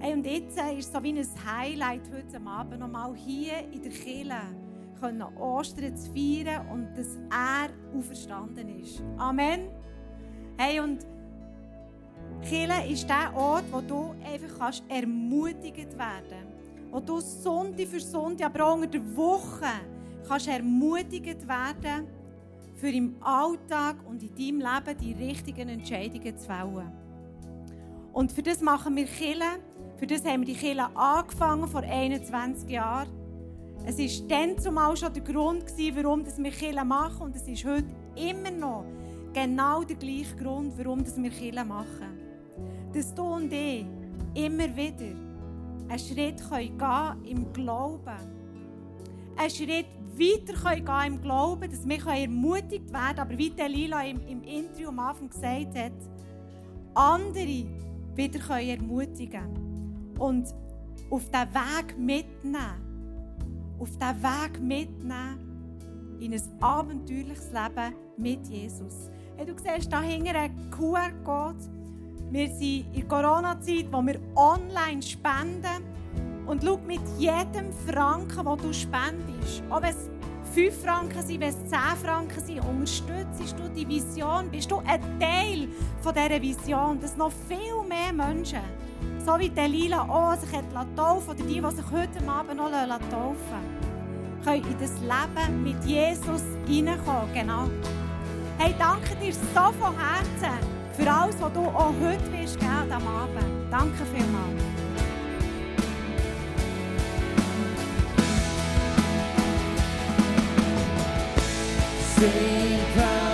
Hey, 0.01 0.13
und 0.13 0.27
jetzt 0.27 0.59
ist 0.59 0.87
es 0.87 0.93
so 0.93 1.03
wie 1.03 1.19
ein 1.19 1.27
Highlight 1.47 2.03
heute 2.13 2.47
Abend 2.47 2.79
nochmal 2.79 3.15
hier 3.17 3.59
in 3.73 3.83
der 3.83 3.93
Kirche 3.93 4.60
können 5.01 5.23
Ostern 5.39 5.97
zu 5.97 6.11
feiern 6.13 6.67
und 6.69 6.89
dass 6.97 7.17
er 7.31 7.71
auferstanden 7.99 8.81
ist. 8.81 9.03
Amen. 9.17 9.69
Hey, 10.57 10.81
und 10.81 11.07
Kirche 12.43 12.93
ist 12.93 13.09
der 13.09 13.35
Ort, 13.35 13.65
wo 13.71 13.81
du 13.81 14.15
einfach 14.25 14.59
kannst 14.59 14.83
ermutigt 14.89 15.99
werden. 15.99 16.47
Wo 16.91 17.01
du 17.01 17.21
Sonntag 17.21 17.87
für 17.87 18.01
Sonntag, 18.01 18.47
aber 18.47 18.67
auch 18.67 18.75
unter 18.75 18.89
der 18.89 19.17
Woche 19.17 19.67
kannst 20.27 20.49
ermutigt 20.49 21.47
werden, 21.47 22.07
für 22.75 22.89
im 22.89 23.15
Alltag 23.21 23.97
und 24.09 24.23
in 24.23 24.35
deinem 24.35 24.61
Leben 24.61 24.99
die 24.99 25.13
richtigen 25.13 25.69
Entscheidungen 25.69 26.37
zu 26.37 26.47
fällen. 26.47 26.91
Und 28.13 28.33
für 28.33 28.43
das 28.43 28.61
machen 28.61 28.97
wir 28.97 29.05
Kirche. 29.05 29.61
Für 29.99 30.07
das 30.07 30.25
haben 30.25 30.41
wir 30.41 30.47
die 30.47 30.55
Kirche 30.55 30.89
angefangen 30.97 31.69
vor 31.69 31.83
21 31.83 32.71
Jahren. 32.71 33.20
Es 33.85 33.99
war 33.99 34.29
dann 34.29 34.59
zumal 34.59 34.97
schon 34.97 35.13
der 35.13 35.23
Grund, 35.23 35.65
warum 35.95 36.25
wir 36.25 36.51
Kirche 36.51 36.85
machen. 36.85 37.23
Und 37.23 37.37
es 37.37 37.49
ist 37.49 37.65
heute 37.65 37.87
immer 38.15 38.51
noch 38.51 38.85
genau 39.33 39.83
der 39.83 39.97
gleiche 39.97 40.37
Grund, 40.37 40.77
warum 40.77 41.05
wir 41.05 41.31
Kirche 41.31 41.65
machen. 41.65 42.19
Dass 42.93 43.15
du 43.15 43.23
und 43.23 43.53
ich 43.53 43.87
immer 44.35 44.77
wieder 44.77 45.17
einen 45.89 45.99
Schritt 45.99 46.39
gehen 46.51 46.79
können 46.79 47.25
im 47.25 47.53
Glauben. 47.53 48.19
Einen 49.37 49.51
Schritt 49.51 49.87
weiter 50.13 50.75
gehen 50.75 50.85
können 50.85 51.15
im 51.15 51.23
Glauben, 51.23 51.71
dass 51.71 51.89
wir 51.89 52.07
ermutigt 52.07 52.93
werden 52.93 53.19
Aber 53.19 53.39
wie 53.39 53.49
Lila 53.49 54.05
im, 54.05 54.21
im 54.27 54.43
Interview 54.43 54.89
am 54.89 54.99
Anfang 54.99 55.31
gesagt 55.31 55.77
hat, 55.77 55.93
andere 56.95 57.67
wieder 58.15 58.61
ermutigen 58.61 59.31
können. 59.31 60.15
Und 60.19 60.55
auf 61.11 61.25
diesen 61.31 61.55
Weg 61.55 61.99
mitnehmen 61.99 62.90
auf 63.81 63.89
diesen 63.89 64.23
Weg 64.23 64.61
mitnehmen 64.61 66.19
in 66.21 66.35
ein 66.35 66.43
abenteuerliches 66.61 67.51
Leben 67.51 67.95
mit 68.19 68.47
Jesus. 68.47 69.11
Hey, 69.37 69.47
du 69.47 69.55
siehst 69.57 69.89
hier 69.89 70.01
hinten 70.01 70.37
einen 70.37 70.71
QR-Code. 70.71 71.59
Wir 72.31 72.49
sind 72.49 72.87
in 72.95 72.95
der 72.95 73.09
Corona-Zeit, 73.09 73.87
wo 73.91 74.03
wir 74.03 74.21
online 74.37 75.03
spenden. 75.03 75.85
Und 76.47 76.63
schau, 76.63 76.79
mit 76.87 77.01
jedem 77.19 77.73
Franken, 77.87 78.45
den 78.45 78.59
du 78.59 78.73
spendest, 78.73 79.63
wenn 79.71 79.85
es 79.85 80.11
5 80.53 80.83
Franken 80.83 81.23
sind, 81.23 81.41
wenn 81.41 81.49
es 81.49 81.65
10 81.69 81.79
Franken 82.03 82.45
sind, 82.45 82.61
unterstützt 82.61 83.59
du 83.59 83.69
die 83.71 83.89
Vision, 83.89 84.51
bist 84.51 84.71
du 84.71 84.79
ein 84.79 85.01
Teil 85.19 85.69
von 86.01 86.13
dieser 86.13 86.43
Vision, 86.43 87.01
dass 87.01 87.17
noch 87.17 87.33
viel 87.49 87.83
mehr 87.89 88.13
Menschen 88.13 88.61
so 89.25 89.39
wie 89.39 89.49
Delila 89.49 90.03
auch 90.03 90.35
sich 90.37 90.51
taufen 90.97 91.31
oder 91.31 91.43
die, 91.43 91.61
die 91.61 91.77
sich 91.77 91.91
heute 91.91 92.29
Abend 92.29 92.57
noch 92.57 92.71
taufen 92.71 93.81
können 94.45 94.65
in 94.65 94.79
das 94.79 94.93
Leben 95.01 95.63
mit 95.63 95.85
Jesus 95.85 96.43
hineinkommen. 96.67 97.33
Genau. 97.35 97.69
Hey, 98.59 98.75
danke 98.79 99.15
dir 99.17 99.33
so 99.33 99.73
von 99.79 99.95
Herzen 99.97 100.59
für 100.97 101.11
alles, 101.11 101.37
was 101.41 101.53
du 101.53 101.61
auch 101.61 101.95
heute 102.01 102.33
wirst 102.33 102.59
geben 102.59 102.93
am 102.93 103.07
Abend. 103.07 103.71
Danke 103.71 104.05
vielmals. 104.13 104.81
Same 112.21 113.30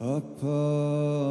upon 0.00 1.29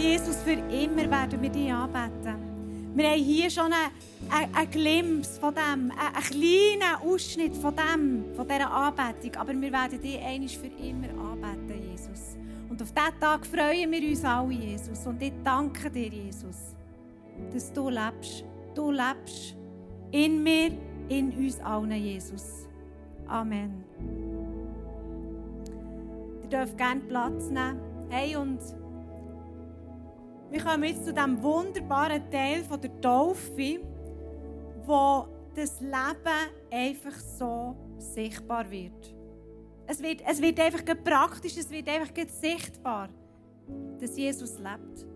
Jesus, 0.00 0.36
für 0.36 0.52
immer 0.52 1.10
werden 1.10 1.42
wir 1.42 1.50
dich 1.50 1.70
anbeten. 1.70 2.50
Wir 2.94 3.10
haben 3.10 3.22
hier 3.22 3.50
schon 3.50 3.70
einen, 3.72 4.54
einen, 4.54 4.70
Glimpse 4.70 5.38
von 5.38 5.54
dem, 5.54 5.92
einen, 5.92 6.14
einen 6.14 6.24
kleinen 6.24 6.96
Ausschnitt 7.02 7.54
von 7.54 7.74
dem, 7.76 8.24
von 8.34 8.48
dieser 8.48 8.70
Anbetung. 8.70 9.36
Aber 9.36 9.52
wir 9.52 9.72
werden 9.72 10.00
dich 10.00 10.18
einmal 10.18 10.48
für 10.48 10.66
immer 10.66 11.08
anbeten, 11.08 11.90
Jesus. 11.90 12.36
Und 12.68 12.80
auf 12.82 12.92
diesen 12.92 13.20
Tag 13.20 13.46
freuen 13.46 13.90
wir 13.90 14.08
uns 14.08 14.24
alle, 14.24 14.52
Jesus. 14.52 15.06
Und 15.06 15.22
ich 15.22 15.32
danke 15.44 15.90
dir, 15.90 16.08
Jesus, 16.08 16.74
dass 17.52 17.72
du 17.72 17.90
lebst. 17.90 18.44
Du 18.74 18.90
lebst 18.90 19.54
in 20.12 20.42
mir, 20.42 20.70
in 21.08 21.30
uns 21.32 21.60
allen, 21.60 21.92
Jesus. 21.92 22.66
Amen. 23.26 23.84
Ihr 26.42 26.48
dürft 26.48 26.78
gerne 26.78 27.00
Platz 27.02 27.50
nehmen. 27.50 27.80
Hey, 28.08 28.34
und 28.34 28.58
wir 30.50 30.64
kommen 30.64 30.84
jetzt 30.84 31.04
zu 31.04 31.14
diesem 31.14 31.40
wunderbaren 31.42 32.30
Teil 32.30 32.64
der 32.64 33.00
Taufe, 33.00 33.80
wo 34.84 35.26
das 35.54 35.80
Leben 35.80 36.50
einfach 36.70 37.18
so 37.18 37.76
sichtbar 37.98 38.68
wird. 38.70 39.14
Es 39.86 40.02
wird, 40.02 40.22
es 40.26 40.40
wird 40.40 40.58
einfach 40.60 40.84
praktisch, 41.04 41.56
es 41.56 41.70
wird 41.70 41.88
einfach 41.88 42.10
sichtbar, 42.28 43.08
dass 44.00 44.16
Jesus 44.16 44.58
lebt. 44.58 45.06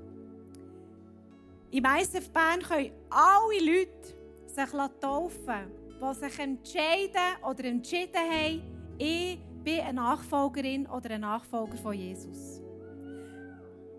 Im 1.71 1.85
ISF 1.85 2.31
Bern 2.31 2.61
können 2.61 2.93
alle 3.11 3.59
Leute 3.61 4.15
sich 4.47 4.71
taufen, 5.01 5.71
die 6.01 6.15
sich 6.15 6.39
entscheiden 6.39 7.43
oder 7.49 7.65
entschieden 7.65 8.15
haben, 8.15 8.63
ich 8.99 9.39
bin 9.65 9.81
eine 9.81 9.95
Nachfolgerin 9.95 10.87
oder 10.87 11.11
ein 11.11 11.23
Nachfolger 11.23 11.77
von 11.77 11.95
Jesus. 11.95 12.54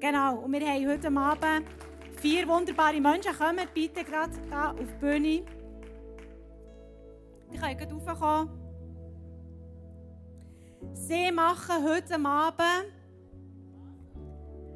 Genau, 0.05 0.35
und 0.35 0.51
wir 0.51 0.61
haben 0.61 0.87
heute 0.87 1.07
Abend 1.07 1.67
vier 2.21 2.47
wunderbare 2.47 3.01
Menschen. 3.01 3.35
Kommt 3.35 3.73
bitte 3.73 4.03
gerade 4.03 4.31
hier 4.47 4.69
auf 4.69 4.75
die 4.77 4.99
Bühne. 4.99 5.43
Die 7.51 7.57
können 7.57 7.75
gerade 7.75 7.91
raufkommen. 7.95 8.49
Sie 10.93 11.31
machen 11.31 11.83
heute 11.83 12.23
Abend 12.23 12.93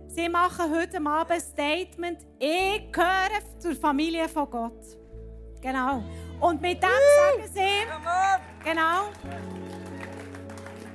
Sie 0.08 0.28
machen 0.28 0.76
heute 0.76 0.98
Abend 0.98 1.32
ein 1.32 1.42
Statement. 1.42 2.26
Ich 2.40 2.92
gehöre 2.92 3.60
zur 3.60 3.76
Familie 3.76 4.28
von 4.28 4.50
Gott. 4.50 4.84
Genau. 5.62 6.04
Und 6.40 6.60
mit 6.60 6.82
dem 6.82 6.90
sagen 6.90 7.54
sie. 7.54 8.68
Genau. 8.68 9.12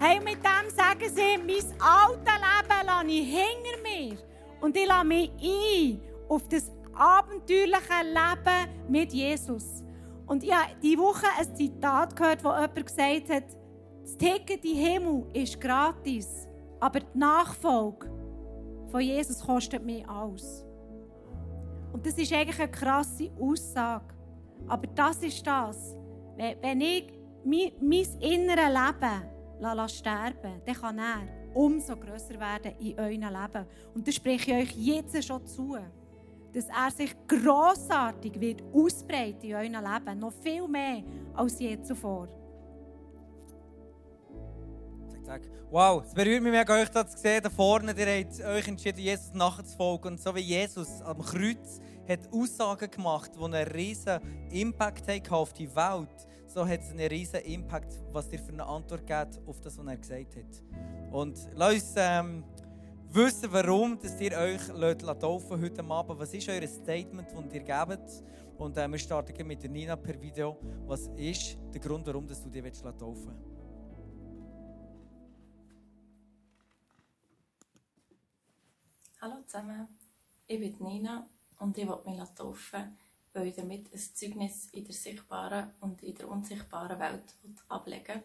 Hey, 0.00 0.20
mit 0.20 0.38
dem 0.44 0.70
sagen 0.70 1.08
sie, 1.08 1.38
mein 1.38 1.80
altes 1.80 2.34
Leben 2.34 2.86
lasse 2.86 3.06
ich 3.06 3.28
hinter 3.28 3.82
mir. 3.82 4.18
Und 4.60 4.76
ich 4.76 4.86
lasse 4.86 5.04
mich 5.06 5.30
ein 5.42 6.00
auf 6.28 6.48
das 6.48 6.70
abenteuerliche 6.94 8.02
Leben 8.02 8.90
mit 8.90 9.12
Jesus. 9.12 9.82
Und 10.26 10.42
ich 10.42 10.52
habe 10.52 10.74
diese 10.82 10.98
Woche 10.98 11.26
ein 11.38 11.54
Zitat 11.56 12.16
gehört, 12.16 12.42
wo 12.44 12.48
jemand 12.48 12.86
gesagt 12.86 13.30
hat, 13.30 13.44
Das 14.02 14.18
Ticket 14.18 14.64
in 14.64 14.76
Himmel 14.76 15.26
ist 15.32 15.60
gratis, 15.60 16.46
aber 16.80 17.00
die 17.00 17.18
Nachfolge 17.18 18.10
von 18.90 19.00
Jesus 19.00 19.44
kostet 19.44 19.84
mir 19.84 20.08
alles. 20.08 20.64
Und 21.92 22.04
das 22.04 22.18
ist 22.18 22.32
eigentlich 22.32 22.60
eine 22.60 22.70
krasse 22.70 23.30
Aussage. 23.40 24.14
Aber 24.66 24.86
das 24.88 25.22
ist 25.22 25.46
das. 25.46 25.96
Wenn 26.36 26.60
wenn 26.60 26.80
ich 26.80 27.12
mein, 27.44 27.72
mein 27.80 28.06
inneres 28.20 28.68
Leben 28.68 29.33
la- 29.64 29.72
la 29.72 29.88
sterben 29.88 30.60
dann 30.64 30.74
kann 30.74 30.98
er 30.98 31.22
umso 31.54 31.96
grösser 31.96 32.38
werden 32.38 32.72
in 32.78 32.98
eurem 32.98 33.20
Leben. 33.22 33.66
Und 33.94 34.06
das 34.06 34.14
spreche 34.16 34.52
ich 34.52 34.68
euch 34.70 34.76
jetzt 34.76 35.24
schon 35.24 35.46
zu. 35.46 35.76
Dass 36.52 36.66
er 36.68 36.90
sich 36.90 37.14
grossartig 37.26 38.40
wird 38.40 38.62
ausbreiten 38.72 39.42
in 39.42 39.54
eurem 39.54 39.72
Leben. 39.72 40.18
Noch 40.18 40.32
viel 40.42 40.66
mehr 40.68 41.02
als 41.34 41.58
je 41.58 41.80
zuvor. 41.82 42.28
Wow, 45.70 46.04
es 46.04 46.12
berührt 46.14 46.42
mich 46.42 46.52
mega, 46.52 46.74
euch 46.74 46.88
da 46.90 47.04
zu 47.06 47.16
sehen, 47.18 47.42
da 47.42 47.50
vorne, 47.50 47.92
ihr 47.96 48.24
habt 48.24 48.40
euch 48.44 48.68
entschieden, 48.68 49.00
Jesus 49.00 49.32
nachzufolgen. 49.32 50.12
Und 50.12 50.20
so 50.20 50.34
wie 50.34 50.40
Jesus 50.40 51.00
am 51.02 51.20
Kreuz 51.22 51.80
hat 52.08 52.20
Aussagen 52.32 52.90
gemacht, 52.90 53.32
die 53.34 53.42
einen 53.42 53.66
riesen 53.68 54.20
Impact 54.52 55.32
auf 55.32 55.52
die 55.54 55.74
Welt, 55.74 56.28
so 56.54 56.66
hat 56.66 56.80
es 56.82 56.90
einen 56.90 57.08
riesen 57.08 57.40
Impact, 57.40 57.92
was 58.12 58.30
ihr 58.32 58.38
für 58.38 58.52
eine 58.52 58.64
Antwort 58.64 59.04
gebt 59.04 59.40
auf 59.44 59.60
das, 59.60 59.76
was 59.76 59.86
er 59.86 59.96
gesagt 59.96 60.36
hat. 60.36 60.62
Und 61.10 61.36
lasst 61.56 61.74
uns 61.74 61.94
ähm, 61.96 62.44
wissen, 63.10 63.52
warum 63.52 63.98
dass 63.98 64.20
ihr 64.20 64.38
euch 64.38 64.68
lasst 64.68 65.20
taufen 65.20 65.60
heute 65.60 65.84
Abend. 65.84 66.20
Was 66.20 66.32
ist 66.32 66.48
euer 66.48 66.66
Statement, 66.68 67.28
das 67.32 67.54
ihr 67.54 67.62
gebt? 67.62 68.22
Und 68.56 68.76
äh, 68.76 68.86
wir 68.86 68.98
starten 68.98 69.46
mit 69.48 69.64
der 69.64 69.70
Nina 69.70 69.96
per 69.96 70.20
Video. 70.20 70.56
Was 70.86 71.08
ist 71.16 71.58
der 71.72 71.80
Grund, 71.80 72.06
warum 72.06 72.24
dass 72.24 72.40
du 72.40 72.48
dich 72.48 72.62
taufen 72.62 73.26
willst? 73.26 73.54
Hallo 79.20 79.42
zusammen, 79.46 79.88
ich 80.46 80.60
bin 80.60 80.76
Nina 80.86 81.26
und 81.58 81.76
ich 81.78 81.88
will 81.88 81.98
mich 82.04 82.20
taufen, 82.36 82.96
weil 83.34 83.48
ich 83.48 83.56
damit 83.56 83.92
ein 83.92 83.98
Zeugnis 83.98 84.68
in 84.72 84.84
der 84.84 84.94
sichtbaren 84.94 85.72
und 85.80 86.02
in 86.02 86.14
der 86.14 86.28
unsichtbaren 86.28 86.98
Welt 86.98 87.34
ablegen 87.68 88.22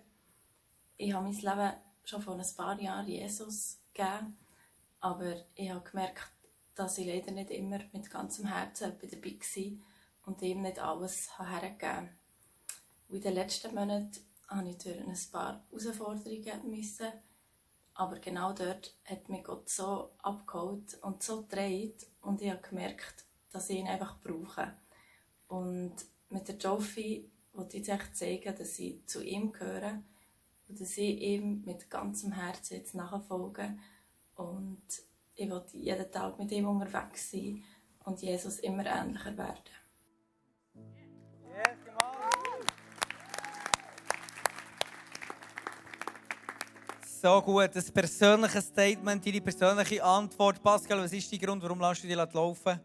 Ich 0.95 1.13
habe 1.13 1.25
mein 1.25 1.35
Leben 1.35 1.73
schon 2.05 2.21
vor 2.21 2.35
ein 2.35 2.55
paar 2.55 2.79
Jahren 2.79 3.07
Jesus 3.07 3.79
gegeben, 3.93 4.37
aber 5.01 5.35
ich 5.55 5.69
habe 5.69 5.89
gemerkt, 5.89 6.31
dass 6.75 6.97
ich 6.97 7.07
leider 7.07 7.31
nicht 7.31 7.49
immer 7.49 7.79
mit 7.91 8.09
ganzem 8.09 8.45
Herzen 8.45 8.93
dabei 9.01 9.11
war 9.11 10.27
und 10.27 10.41
ihm 10.41 10.61
nicht 10.61 10.79
alles 10.79 11.37
hergegeben 11.37 11.81
habe. 11.81 12.09
In 13.09 13.21
den 13.21 13.33
letzten 13.33 13.75
Monaten 13.75 14.11
habe 14.47 14.69
ich 14.69 14.77
durch 14.77 14.99
ein 14.99 15.17
paar 15.31 15.63
Herausforderungen 15.69 16.69
müssen 16.69 17.11
aber 17.99 18.19
genau 18.19 18.53
dort 18.53 18.95
hat 19.03 19.27
mich 19.27 19.43
Gott 19.43 19.67
so 19.67 20.11
abgeholt 20.19 20.97
und 21.01 21.21
so 21.21 21.41
gedreht 21.41 22.07
und 22.21 22.41
ich 22.41 22.49
habe 22.49 22.61
gemerkt, 22.61 23.25
dass 23.51 23.69
ich 23.69 23.77
ihn 23.77 23.89
einfach 23.89 24.15
brauche. 24.21 24.73
Und 25.49 25.95
mit 26.29 26.47
der 26.47 26.55
Jofi 26.57 27.29
wollte 27.53 27.77
ich 27.77 27.87
jetzt 27.87 28.15
zeigen, 28.15 28.55
dass 28.55 28.79
ich 28.79 29.05
zu 29.05 29.23
ihm 29.23 29.51
gehöre 29.51 30.01
und 30.67 30.79
dass 30.79 30.97
ich 30.97 31.19
ihm 31.19 31.63
mit 31.65 31.89
ganzem 31.89 32.31
Herzen 32.31 32.77
jetzt 32.77 32.93
nachfolge. 32.93 33.77
Und 34.35 34.83
ich 35.35 35.49
will 35.49 35.63
jeden 35.73 36.11
Tag 36.11 36.37
mit 36.37 36.51
ihm 36.51 36.67
unterwegs 36.67 37.31
sein 37.31 37.63
und 38.05 38.21
Jesus 38.21 38.59
immer 38.59 38.85
ähnlicher 38.85 39.35
werden. 39.37 39.63
So 47.21 47.41
gut, 47.41 47.75
das 47.75 47.91
persönliche 47.91 48.61
Statement, 48.61 49.25
deine 49.25 49.41
persönliche 49.41 50.01
Antwort. 50.01 50.63
Pascal, 50.63 50.99
was 50.99 51.11
ist 51.11 51.29
dein 51.33 51.39
Grund, 51.39 51.61
warum 51.63 51.81
lässt 51.81 52.03
du 52.03 52.07
dich 52.07 52.15
laufen? 52.15 52.79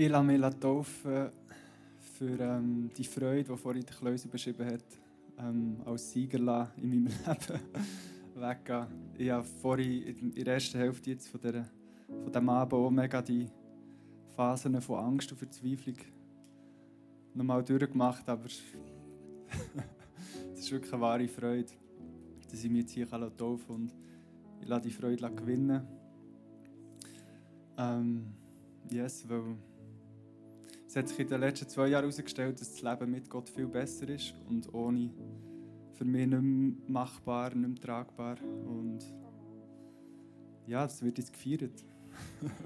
Ich 0.00 0.08
lasse 0.08 0.24
mich 0.24 0.40
taufen 0.54 1.28
für 2.16 2.40
ähm, 2.40 2.90
die 2.96 3.04
Freude, 3.04 3.44
die 3.44 3.56
vorhin 3.58 3.84
der 3.84 3.94
Kleus 3.94 4.26
beschrieben 4.26 4.64
hat, 4.64 4.82
ähm, 5.38 5.76
als 5.84 6.10
Sieger 6.10 6.70
in 6.78 6.88
meinem 6.88 7.06
Leben 7.08 7.60
weggehen. 8.34 8.86
Ich 9.18 9.28
habe 9.28 9.44
vorhin 9.44 10.32
in 10.34 10.42
der 10.42 10.54
ersten 10.54 10.78
Hälfte 10.78 11.10
jetzt 11.10 11.28
von, 11.28 11.38
der, 11.42 11.68
von 12.06 12.32
diesem 12.32 12.48
Abend 12.48 12.72
auch 12.72 12.90
mega 12.90 13.20
die 13.20 13.46
Phasen 14.34 14.80
von 14.80 15.04
Angst 15.04 15.32
und 15.32 15.36
Verzweiflung 15.36 15.96
nochmal 17.34 17.62
durchgemacht, 17.62 18.26
aber 18.26 18.46
es 18.46 18.62
ist 20.60 20.72
wirklich 20.72 20.94
eine 20.94 21.02
wahre 21.02 21.28
Freude, 21.28 21.72
dass 22.50 22.64
ich 22.64 22.70
mich 22.70 22.84
jetzt 22.84 22.92
hier 22.92 23.06
taufen 23.06 23.36
kann 23.36 23.76
und 23.76 23.92
ich 24.62 24.66
lasse 24.66 24.88
die 24.88 24.94
Freude 24.94 25.30
gewinnen. 25.30 25.86
Ähm, 27.76 28.28
yes, 28.88 29.28
weil 29.28 29.58
es 30.90 30.96
hat 30.96 31.08
sich 31.08 31.20
in 31.20 31.28
den 31.28 31.40
letzten 31.40 31.68
zwei 31.68 31.86
Jahren 31.86 32.02
herausgestellt, 32.02 32.60
dass 32.60 32.72
das 32.72 32.82
Leben 32.82 33.12
mit 33.12 33.30
Gott 33.30 33.48
viel 33.48 33.68
besser 33.68 34.08
ist 34.08 34.34
und 34.48 34.74
ohne 34.74 35.08
für 35.94 36.04
mich 36.04 36.26
nicht 36.26 36.42
mehr 36.42 36.74
machbar, 36.88 37.54
nicht 37.54 37.68
mehr 37.68 37.80
tragbar. 37.80 38.36
Und 38.42 38.98
ja, 40.66 40.82
das 40.82 41.00
wird 41.00 41.18
jetzt 41.18 41.32
gefeiert. 41.32 41.84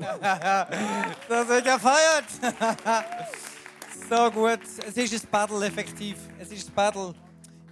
das 1.29 1.49
wird 1.49 1.65
gefeiert! 1.65 2.25
so 4.09 4.31
gut, 4.31 4.61
es 4.63 4.97
ist 4.97 5.25
ein 5.27 5.31
Battle 5.31 5.67
effektiv. 5.67 6.17
Es 6.39 6.51
ist 6.51 6.71
ein 6.71 6.75
Battle. 6.75 7.15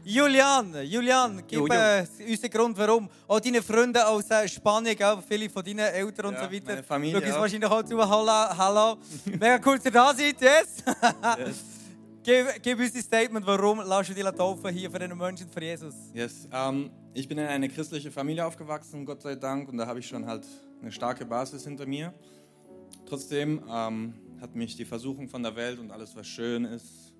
Julian, 0.05 0.75
Julian, 0.85 1.43
gib 1.47 1.59
Jo, 1.61 1.67
jo. 1.67 1.73
äh, 1.75 2.07
uns 2.31 2.41
den 2.41 2.51
Grund, 2.51 2.77
warum. 2.77 3.09
Auch 3.29 3.41
deine 3.41 3.63
Freunde 3.63 4.07
aus 4.07 4.29
äh, 4.31 4.49
Spanien, 4.49 4.97
gell? 4.97 5.19
viele 5.29 5.49
von 5.49 5.65
deinen 5.65 5.79
Eltern 5.79 6.27
und 6.27 6.35
Ja, 6.35 6.45
so 6.45 6.53
weiter. 6.53 6.65
meine 6.67 6.83
Familie 6.83 7.35
auch. 7.35 7.41
wahrscheinlich 7.41 7.71
auch 7.71 7.83
zu. 7.85 7.97
Hallo, 7.99 8.57
hallo. 8.59 8.97
Mega 9.27 9.61
cool, 9.65 9.77
dass 9.77 9.85
ihr 9.85 9.91
da 9.93 10.15
seid, 10.15 10.41
yes? 10.41 10.83
Yes. 11.39 11.57
gib, 12.23 12.63
gib 12.63 12.79
uns 12.81 12.95
ein 12.95 13.03
Statement, 13.03 13.47
warum 13.47 13.79
lässt 13.81 14.11
du 14.11 14.15
dich 14.15 14.25
taufen 14.25 14.71
hier 14.75 14.91
für 14.91 15.01
einen 15.01 15.17
Menschen, 15.17 15.49
für 15.49 15.63
Jesus. 15.63 15.95
Yes. 16.13 16.49
Ähm, 16.53 16.91
ich 17.15 17.29
bin 17.29 17.39
in 17.39 17.47
eine 17.47 17.69
christliche 17.69 18.11
Familie 18.11 18.45
aufgewachsen, 18.47 19.05
Gott 19.05 19.23
sei 19.23 19.37
Dank, 19.37 19.69
und 19.69 19.77
da 19.79 19.87
habe 19.87 19.99
ich 20.01 20.07
schon 20.07 20.27
halt 20.27 20.47
eine 20.81 20.91
starke 20.91 21.25
Basis 21.25 21.65
hinter 21.65 21.87
mir. 21.87 22.13
Trotzdem 23.07 23.63
ähm, 23.71 24.15
hat 24.41 24.55
mich 24.55 24.75
die 24.77 24.85
Versuchung 24.85 25.29
von 25.29 25.43
der 25.43 25.55
Welt 25.55 25.79
und 25.79 25.91
alles, 25.91 26.17
was 26.17 26.27
schön 26.27 26.65
ist 26.65 27.13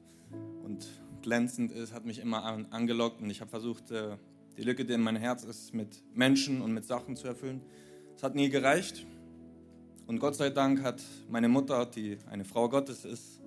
und 0.65 0.87
glänzend 1.23 1.73
ist, 1.73 1.93
hat 1.93 2.05
mich 2.05 2.19
immer 2.19 2.45
an, 2.45 2.67
angelockt 2.71 3.21
und 3.21 3.31
ich 3.31 3.41
habe 3.41 3.51
versucht, 3.51 3.91
äh, 3.91 4.17
die 4.57 4.63
Lücke, 4.63 4.85
die 4.85 4.93
in 4.93 5.01
mein 5.01 5.17
Herz 5.17 5.45
ist, 5.45 5.73
mit 5.73 6.03
Menschen 6.15 6.61
und 6.61 6.73
mit 6.73 6.85
Sachen 6.85 7.17
zu 7.17 7.27
erfüllen. 7.27 7.63
Es 8.17 8.23
hat 8.23 8.35
nie 8.35 8.51
gereicht. 8.51 9.07
Und 10.07 10.19
Gott 10.19 10.35
sei 10.35 10.51
Dank 10.51 10.83
hat 10.83 11.01
meine 11.31 11.49
Mutter, 11.49 11.87
die 11.87 12.19
eine 12.31 12.45
Frau 12.45 12.69
Gottes 12.69 13.05
ist, 13.05 13.41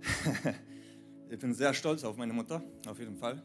ich 1.30 1.38
bin 1.38 1.54
sehr 1.54 1.74
stolz 1.74 2.04
auf 2.04 2.16
meine 2.16 2.32
Mutter, 2.32 2.62
auf 2.86 2.98
jeden 2.98 3.16
Fall. 3.16 3.42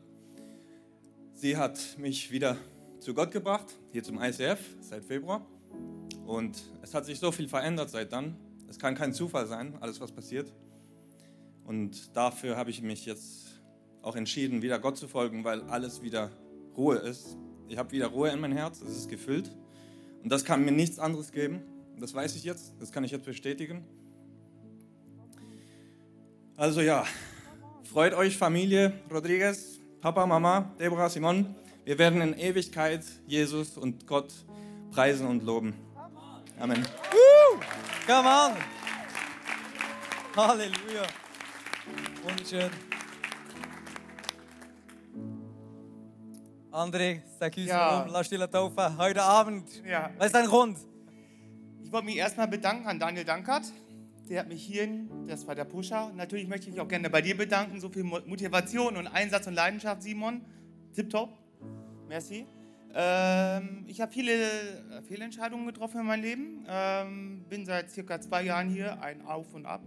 Sie 1.34 1.58
hat 1.58 1.98
mich 1.98 2.32
wieder 2.32 2.58
zu 3.00 3.14
Gott 3.14 3.32
gebracht, 3.32 3.74
hier 3.92 4.04
zum 4.04 4.22
ICF 4.22 4.60
seit 4.82 5.04
Februar. 5.04 5.46
Und 6.26 6.62
es 6.82 6.94
hat 6.94 7.06
sich 7.06 7.20
so 7.20 7.32
viel 7.32 7.48
verändert 7.48 7.90
seit 7.90 8.14
dann. 8.14 8.36
Es 8.70 8.80
kann 8.80 8.96
kein 8.96 9.14
Zufall 9.14 9.48
sein, 9.48 9.76
alles 9.82 10.00
was 10.00 10.12
passiert. 10.12 10.54
Und 11.66 12.16
dafür 12.16 12.56
habe 12.56 12.70
ich 12.70 12.82
mich 12.82 13.06
jetzt 13.06 13.53
auch 14.04 14.16
entschieden, 14.16 14.62
wieder 14.62 14.78
Gott 14.78 14.98
zu 14.98 15.08
folgen, 15.08 15.44
weil 15.44 15.62
alles 15.64 16.04
wieder 16.04 16.30
Ruhe 16.78 16.98
ist. 16.98 17.38
Ich 17.68 17.78
habe 17.78 17.92
wieder 17.92 18.08
Ruhe 18.08 18.30
in 18.30 18.40
mein 18.40 18.52
Herz, 18.52 18.82
es 18.82 18.98
ist 18.98 19.10
gefüllt. 19.10 19.50
Und 20.22 20.32
das 20.32 20.46
kann 20.46 20.64
mir 20.64 20.72
nichts 20.72 21.00
anderes 21.00 21.32
geben. 21.32 21.62
Das 22.00 22.14
weiß 22.14 22.36
ich 22.36 22.44
jetzt, 22.44 22.74
das 22.80 22.92
kann 22.92 23.04
ich 23.04 23.12
jetzt 23.12 23.26
bestätigen. 23.26 23.84
Also 26.56 26.82
ja, 26.82 27.06
freut 27.84 28.14
euch 28.14 28.38
Familie 28.38 28.94
Rodriguez, 29.10 29.80
Papa, 30.02 30.26
Mama, 30.26 30.72
Deborah, 30.80 31.10
Simon. 31.10 31.56
Wir 31.86 31.98
werden 31.98 32.22
in 32.22 32.38
Ewigkeit 32.38 33.04
Jesus 33.26 33.78
und 33.78 34.06
Gott 34.06 34.34
preisen 34.92 35.28
und 35.28 35.44
loben. 35.44 35.74
Amen. 36.60 36.84
Woo! 37.12 37.60
Come 38.06 38.30
on! 38.30 38.54
Halleluja! 40.36 41.08
Wunderschön. 42.24 42.70
André, 46.74 47.22
sag 47.40 47.56
uns, 47.56 47.68
Ja. 47.68 47.92
warum 48.00 48.12
lass 48.12 48.30
dich 48.30 48.40
taufen 48.40 48.98
heute 48.98 49.22
Abend. 49.22 49.70
Ja. 49.86 50.10
Was 50.18 50.28
ist 50.28 50.36
dein 50.36 50.48
Grund? 50.48 50.78
Ich 51.84 51.92
wollte 51.92 52.06
mich 52.08 52.16
erstmal 52.18 52.48
bedanken 52.48 52.88
an 52.88 53.00
Daniel 53.00 53.24
Dankert. 53.24 53.72
Der 54.28 54.40
hat 54.40 54.48
mich 54.48 54.64
hierhin, 54.66 55.08
das 55.28 55.46
war 55.46 55.54
der 55.54 55.66
Pusher. 55.66 56.12
Natürlich 56.16 56.48
möchte 56.48 56.68
ich 56.68 56.74
mich 56.74 56.82
auch 56.82 56.88
gerne 56.88 57.10
bei 57.12 57.22
dir 57.22 57.38
bedanken. 57.38 57.80
So 57.80 57.90
viel 57.90 58.04
Mo- 58.04 58.22
Motivation 58.26 58.98
und 58.98 59.06
Einsatz 59.06 59.46
und 59.46 59.54
Leidenschaft, 59.54 60.02
Simon. 60.02 60.42
Tipptopp. 60.96 61.30
Merci. 62.08 62.48
Ähm, 62.96 63.86
ich 63.88 64.02
habe 64.02 64.12
viele 64.12 64.34
äh, 64.34 65.02
Fehlentscheidungen 65.08 65.68
getroffen 65.68 66.00
in 66.02 66.08
meinem 66.08 66.24
Leben. 66.24 66.66
Ähm, 66.68 67.46
bin 67.50 67.66
seit 67.66 67.92
circa 67.92 68.20
zwei 68.20 68.44
Jahren 68.44 68.70
hier, 68.70 69.00
ein 69.02 69.24
Auf 69.28 69.54
und 69.54 69.66
Ab. 69.68 69.82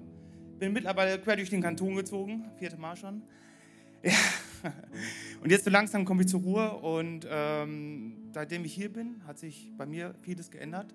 Bin 0.61 0.73
mittlerweile 0.73 1.19
quer 1.19 1.35
durch 1.37 1.51
den 1.51 1.63
Kanton 1.63 1.97
gezogen, 1.97 2.45
vierte 2.59 2.77
Mal 2.77 2.97
schon. 2.97 3.23
Ja. 4.05 4.13
Und 5.43 5.51
jetzt 5.51 5.65
so 5.65 5.71
langsam 5.71 6.05
komme 6.05 6.23
ich 6.23 6.29
zur 6.29 6.41
Ruhe 6.41 6.73
und 6.79 7.27
ähm, 7.31 8.31
seitdem 8.33 8.65
ich 8.65 8.75
hier 8.75 8.93
bin, 8.93 9.23
hat 9.27 9.39
sich 9.39 9.73
bei 9.77 9.87
mir 9.87 10.15
vieles 10.23 10.51
geändert. 10.51 10.95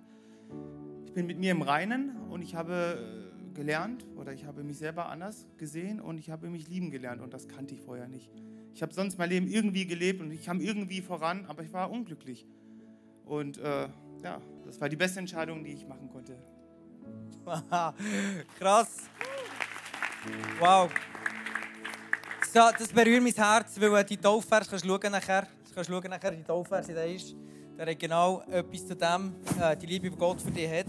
Ich 1.06 1.14
bin 1.14 1.26
mit 1.26 1.40
mir 1.40 1.52
im 1.52 1.62
Reinen 1.62 2.16
und 2.30 2.42
ich 2.42 2.56
habe 2.56 3.32
äh, 3.52 3.54
gelernt 3.54 4.06
oder 4.18 4.34
ich 4.34 4.46
habe 4.46 4.64
mich 4.64 4.78
selber 4.78 5.10
anders 5.10 5.46
gesehen 5.58 6.00
und 6.00 6.18
ich 6.18 6.30
habe 6.30 6.50
mich 6.50 6.68
lieben 6.68 6.92
gelernt 6.92 7.22
und 7.22 7.34
das 7.34 7.48
kannte 7.48 7.76
ich 7.76 7.82
vorher 7.82 8.08
nicht. 8.08 8.30
Ich 8.74 8.82
habe 8.82 8.94
sonst 8.94 9.18
mein 9.18 9.30
Leben 9.30 9.48
irgendwie 9.48 9.86
gelebt 9.86 10.22
und 10.22 10.32
ich 10.32 10.46
kam 10.46 10.60
irgendwie 10.60 11.02
voran, 11.02 11.46
aber 11.48 11.64
ich 11.64 11.74
war 11.74 11.92
unglücklich. 11.92 12.46
Und 13.26 13.58
äh, 13.58 13.88
ja, 14.24 14.42
das 14.66 14.80
war 14.82 14.90
die 14.90 14.96
beste 14.96 15.20
Entscheidung, 15.20 15.64
die 15.64 15.74
ich 15.74 15.88
machen 15.88 16.10
konnte. 16.10 16.38
Krass. 18.60 18.98
Wow. 20.60 20.90
So, 22.54 22.60
das 22.78 22.90
berührt 22.90 23.24
mein 23.24 23.32
Herz, 23.32 23.80
weil 23.80 23.96
äh, 23.96 24.04
die 24.04 24.18
Taufvers, 24.18 24.70
kannst 24.70 24.84
du 24.84 24.98
nachher, 25.10 25.48
kannst 25.74 25.90
schauen 25.90 26.10
nachher, 26.10 26.32
die 26.32 26.44
Taufvers, 26.44 26.86
die 26.86 26.94
da 26.94 27.04
ist, 27.04 27.34
der 27.78 27.90
hat 27.90 27.98
genau 27.98 28.44
etwas 28.52 28.88
zu 28.88 28.94
dem, 28.94 29.34
äh, 29.58 29.78
die 29.78 29.86
Liebe, 29.86 30.10
die 30.10 30.18
Gott 30.18 30.42
für 30.42 30.52
dich 30.52 30.70
hat. 30.70 30.88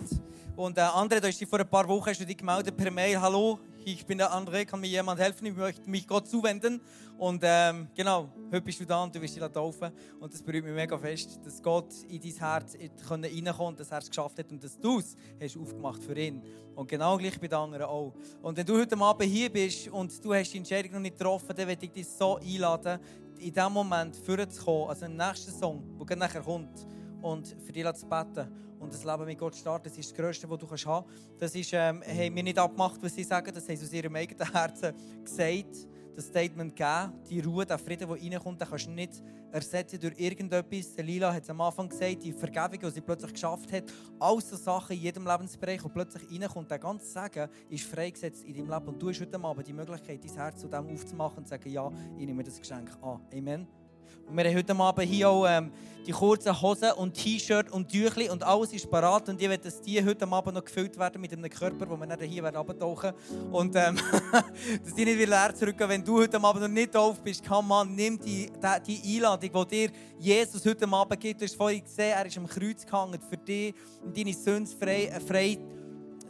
Und 0.56 0.76
äh, 0.76 0.80
André, 0.80 1.20
du 1.20 1.28
hast 1.28 1.40
dich 1.40 1.48
vor 1.48 1.60
ein 1.60 1.68
paar 1.68 1.86
Wochen 1.86 2.10
hast 2.10 2.20
du 2.20 2.26
dich 2.26 2.36
gemeldet 2.36 2.76
per 2.76 2.90
Mail, 2.90 3.20
hallo, 3.20 3.60
ich 3.84 4.06
bin 4.06 4.18
der 4.18 4.32
André, 4.32 4.64
kann 4.64 4.80
mir 4.80 4.88
jemand 4.88 5.20
helfen, 5.20 5.46
ich 5.46 5.56
möchte 5.56 5.88
mich 5.88 6.06
Gott 6.06 6.28
zuwenden. 6.28 6.80
Und 7.18 7.40
ähm, 7.44 7.88
genau, 7.94 8.28
heute 8.50 8.62
bist 8.62 8.80
du 8.80 8.84
da 8.84 9.02
und 9.02 9.14
du 9.14 9.20
wirst 9.20 9.36
dich 9.36 9.42
taufen. 9.42 9.92
Und 10.20 10.32
das 10.32 10.42
berührt 10.42 10.64
mich 10.64 10.74
mega 10.74 10.98
fest, 10.98 11.40
dass 11.44 11.62
Gott 11.62 11.92
in 12.08 12.20
dein 12.20 12.32
Herz 12.32 12.76
reinkommen 13.08 13.68
und 13.68 13.80
das 13.80 13.90
Herz 13.90 14.08
geschafft 14.08 14.38
hat 14.38 14.50
und 14.50 14.62
dass 14.62 14.78
du 14.78 14.98
es 14.98 15.16
hast 15.40 15.56
aufgemacht 15.56 16.02
für 16.02 16.16
ihn. 16.18 16.42
Und 16.74 16.88
genau 16.88 17.16
gleich 17.16 17.38
bei 17.38 17.48
den 17.48 17.58
anderen 17.58 17.86
auch. 17.86 18.14
Und 18.40 18.56
wenn 18.56 18.66
du 18.66 18.78
heute 18.78 18.96
Abend 18.96 19.30
hier 19.30 19.50
bist 19.50 19.88
und 19.88 20.24
du 20.24 20.34
hast 20.34 20.52
die 20.52 20.58
Entscheidung 20.58 20.92
noch 20.92 21.00
nicht 21.00 21.18
getroffen, 21.18 21.54
dann 21.54 21.68
würde 21.68 21.84
ich 21.84 21.92
dich 21.92 22.08
so 22.08 22.36
einladen, 22.36 22.98
in 23.38 23.52
diesem 23.52 23.72
Moment 23.72 24.16
vorzukommen, 24.16 24.88
also 24.88 25.06
im 25.06 25.16
nächsten 25.16 25.52
Song, 25.52 25.82
der 26.08 26.16
nachher 26.16 26.42
kommt, 26.42 26.86
und 27.20 27.56
für 27.64 27.72
dich 27.72 27.92
zu 27.94 28.06
beten 28.06 28.48
und 28.82 28.92
das 28.92 29.04
Leben 29.04 29.24
mit 29.24 29.38
Gott 29.38 29.56
starten. 29.56 29.88
Das 29.88 29.96
ist 29.96 30.10
das 30.10 30.18
Größte, 30.18 30.50
was 30.50 30.58
du 30.58 30.66
haben 30.66 31.04
kannst. 31.04 31.08
Das 31.38 31.54
ist, 31.54 31.72
ähm, 31.72 32.02
haben 32.02 32.36
wir 32.36 32.42
nicht 32.42 32.58
abgemacht, 32.58 33.02
was 33.02 33.14
sie 33.14 33.24
sagen, 33.24 33.52
das 33.54 33.68
haben 33.68 33.76
sie 33.76 33.86
aus 33.86 33.92
ihrem 33.92 34.14
eigenen 34.16 34.52
Herzen 34.52 34.92
gesagt. 35.24 35.88
Das 36.14 36.26
Statement 36.26 36.76
gegeben, 36.76 37.12
die 37.30 37.40
Ruhe, 37.40 37.64
der 37.64 37.78
Frieden, 37.78 38.06
der 38.06 38.10
reinkommt, 38.10 38.60
den 38.60 38.68
kannst 38.68 38.86
du 38.86 38.90
nicht 38.90 39.22
ersetzen 39.50 39.98
durch 39.98 40.18
irgendetwas. 40.18 40.94
Lila 40.98 41.32
hat 41.32 41.44
es 41.44 41.48
am 41.48 41.60
Anfang 41.62 41.88
gesagt, 41.88 42.22
die 42.22 42.32
Vergebung, 42.32 42.80
die 42.80 42.90
sie 42.90 43.00
plötzlich 43.00 43.32
geschafft 43.32 43.72
hat. 43.72 43.84
All 44.18 44.38
so 44.42 44.56
Sachen 44.56 44.94
in 44.94 45.02
jedem 45.02 45.26
Lebensbereich, 45.26 45.82
und 45.82 45.94
plötzlich 45.94 46.22
reinkommt, 46.30 46.70
der 46.70 46.78
ganze 46.78 47.06
Segen 47.06 47.48
ist 47.70 47.84
freigesetzt 47.84 48.44
in 48.44 48.52
deinem 48.52 48.70
Leben. 48.70 48.88
Und 48.88 49.02
du 49.02 49.08
hast 49.08 49.20
heute 49.22 49.42
Abend 49.42 49.66
die 49.66 49.72
Möglichkeit, 49.72 50.22
dein 50.22 50.34
Herz 50.34 50.60
zu 50.60 50.68
dem 50.68 50.86
aufzumachen 50.86 51.38
und 51.38 51.44
zu 51.44 51.50
sagen, 51.50 51.70
ja, 51.70 51.90
ich 52.18 52.26
nehme 52.26 52.44
das 52.44 52.58
Geschenk 52.58 52.90
an. 53.00 53.20
Amen. 53.32 53.81
Und 54.28 54.36
wir 54.36 54.44
haben 54.44 54.56
heute 54.56 54.76
Abend 54.76 55.08
hier 55.08 55.28
auch 55.28 55.46
ähm, 55.46 55.70
die 56.06 56.12
kurzen 56.12 56.60
Hosen 56.60 56.90
und 56.92 57.14
T-Shirt 57.14 57.70
und 57.70 57.88
Tüchli 57.88 58.28
und 58.28 58.42
alles 58.42 58.72
ist 58.72 58.90
parat. 58.90 59.28
Und 59.28 59.40
ich 59.40 59.48
will, 59.48 59.58
dass 59.58 59.80
die 59.80 60.04
heute 60.04 60.26
Abend 60.26 60.54
noch 60.54 60.64
gefüllt 60.64 60.98
werden 60.98 61.20
mit 61.20 61.32
einem 61.32 61.48
Körper, 61.48 61.88
wo 61.88 61.96
wir 61.96 62.06
dann 62.06 62.20
hier 62.20 62.44
abtauchen 62.44 63.12
Und 63.52 63.76
ähm, 63.76 63.96
dass 64.84 64.94
die 64.94 65.04
nicht 65.04 65.18
wieder 65.18 65.30
leer 65.30 65.54
zurückgehen. 65.54 65.88
Wenn 65.88 66.04
du 66.04 66.18
heute 66.18 66.42
Abend 66.42 66.62
noch 66.62 66.68
nicht 66.68 66.94
drauf 66.94 67.20
bist, 67.22 67.44
kann 67.44 67.66
man, 67.66 67.94
nimm 67.94 68.18
die, 68.18 68.50
die, 68.50 69.00
die 69.00 69.16
Einladung, 69.16 69.66
die 69.68 69.76
dir 69.76 69.90
Jesus 70.18 70.64
heute 70.64 70.88
Abend 70.88 71.20
gibt. 71.20 71.40
Du 71.40 71.44
hast 71.44 71.54
vorhin 71.54 71.84
gesehen, 71.84 72.14
er 72.16 72.26
ist 72.26 72.36
am 72.36 72.46
Kreuz 72.46 72.84
gehangen 72.84 73.20
für 73.28 73.36
dich 73.36 73.74
und 74.02 74.16
deine 74.16 74.32
Sünden 74.32 74.66
frei, 74.66 75.06
äh, 75.06 75.20
frei 75.20 75.58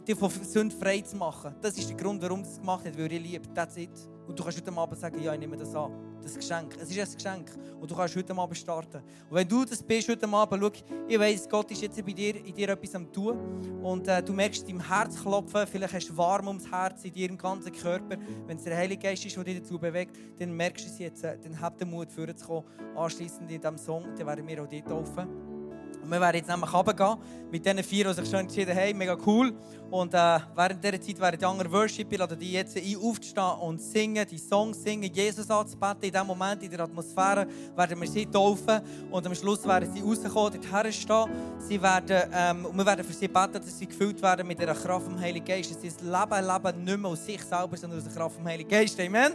dich 0.07 0.17
von 0.17 0.29
Sünden 0.29 0.77
frei 0.77 1.01
zu 1.01 1.15
machen. 1.15 1.55
Das 1.61 1.77
ist 1.77 1.89
der 1.89 1.97
Grund, 1.97 2.21
warum 2.21 2.41
er 2.41 2.49
es 2.49 2.59
gemacht 2.59 2.85
hat, 2.85 2.97
weil 2.97 3.11
er 3.11 3.19
liebt. 3.19 3.55
That's 3.55 3.77
it. 3.77 4.12
Und 4.27 4.39
du 4.39 4.43
kannst 4.43 4.57
heute 4.57 4.77
Abend 4.77 4.99
sagen, 4.99 5.21
ja, 5.21 5.33
ich 5.33 5.39
nehme 5.39 5.57
das 5.57 5.75
an. 5.75 5.91
Das 6.21 6.35
Geschenk. 6.35 6.77
Es 6.79 6.89
ist 6.89 6.99
ein 6.99 7.15
Geschenk. 7.15 7.51
Und 7.79 7.91
du 7.91 7.95
kannst 7.95 8.15
heute 8.15 8.33
Abend 8.35 8.57
starten. 8.57 8.97
Und 9.29 9.35
wenn 9.35 9.47
du 9.47 9.65
das 9.65 9.83
bist 9.83 10.07
heute 10.07 10.27
Abend, 10.27 10.63
schau, 10.63 10.95
ich 11.07 11.19
weiss, 11.19 11.49
Gott 11.49 11.69
ist 11.71 11.81
jetzt 11.81 12.03
bei 12.05 12.13
dir, 12.13 12.35
in 12.35 12.53
dir 12.53 12.69
etwas 12.69 12.95
am 12.95 13.11
tun. 13.11 13.37
Und 13.81 14.07
äh, 14.07 14.23
du 14.23 14.33
merkst 14.33 14.67
deinem 14.67 14.79
Herz 14.79 15.21
klopfen, 15.21 15.67
vielleicht 15.67 15.93
hast 15.93 16.09
du 16.09 16.17
warm 16.17 16.47
ums 16.47 16.69
Herz 16.71 17.03
in 17.03 17.13
deinem 17.13 17.37
ganzen 17.37 17.71
Körper. 17.71 18.17
Wenn 18.47 18.57
es 18.57 18.63
der 18.63 18.77
Heilige 18.77 19.01
Geist 19.01 19.25
ist, 19.25 19.35
der 19.35 19.43
dich 19.43 19.59
dazu 19.59 19.77
bewegt, 19.77 20.17
dann 20.39 20.55
merkst 20.55 20.85
du 20.85 20.89
es 20.89 20.99
jetzt. 20.99 21.23
Äh, 21.23 21.37
dann 21.39 21.59
habt 21.59 21.81
den 21.81 21.89
Mut, 21.89 22.11
vorzukommen. 22.11 22.63
Anschließend 22.95 23.51
in 23.51 23.59
diesem 23.59 23.77
Song, 23.77 24.05
dann 24.17 24.27
werden 24.27 24.47
wir 24.47 24.63
auch 24.63 24.67
dort 24.67 24.87
taufen. 24.87 25.52
Und 26.01 26.09
wir 26.09 26.19
werden 26.19 26.37
jetzt 26.37 26.49
nämlich 26.49 26.73
runtergehen 26.73 27.17
mit 27.51 27.65
diesen 27.65 27.83
vier, 27.83 28.07
die 28.07 28.13
sich 28.13 28.29
schon 28.29 28.39
entschieden 28.39 28.75
haben. 28.75 28.97
Mega 28.97 29.17
cool. 29.25 29.53
Und 29.93 30.11
äh, 30.11 30.39
während 30.55 30.83
dieser 30.83 30.99
Zeit 30.99 31.19
werden 31.19 31.39
die 31.39 31.45
anderen 31.45 31.71
Worship, 31.71 32.11
ich 32.11 32.17
lade 32.17 32.35
die 32.35 32.51
jetzt 32.51 32.75
ein, 32.75 32.97
aufzustehen 32.99 33.59
und 33.61 33.79
singen, 33.79 34.25
die 34.27 34.39
Songs 34.39 34.81
singen, 34.81 35.13
Jesus 35.13 35.51
anzubeten. 35.51 36.01
In 36.01 36.11
diesem 36.11 36.25
Moment, 36.25 36.63
in 36.63 36.71
der 36.71 36.79
Atmosphäre, 36.79 37.45
werden 37.75 38.01
wir 38.01 38.07
sie 38.07 38.25
taufen. 38.25 38.81
Und 39.11 39.27
am 39.27 39.35
Schluss 39.35 39.63
werden 39.67 39.93
sie 39.93 40.01
rauskommen, 40.01 40.59
dort 40.71 40.93
stehen. 40.95 41.29
Sie 41.59 41.79
werden, 41.79 42.23
ähm, 42.33 42.65
und 42.65 42.75
wir 42.75 42.85
werden 42.87 43.05
für 43.05 43.13
sie 43.13 43.27
beten, 43.27 43.53
dass 43.53 43.77
sie 43.77 43.85
gefüllt 43.85 44.19
werden 44.19 44.47
mit 44.47 44.57
der 44.57 44.73
Kraft 44.73 45.05
vom 45.05 45.19
Heiligen 45.19 45.45
Geist. 45.45 45.69
Dass 45.69 45.79
sie 45.79 45.89
das 45.89 46.01
Leben 46.01 46.47
leben, 46.47 46.83
nicht 46.83 46.97
mehr 46.97 47.11
aus 47.11 47.23
sich 47.23 47.43
selber, 47.43 47.77
sondern 47.77 47.99
aus 47.99 48.05
der 48.05 48.13
Kraft 48.13 48.35
vom 48.35 48.45
Heiligen 48.45 48.69
Geist. 48.71 48.99
Amen. 48.99 49.33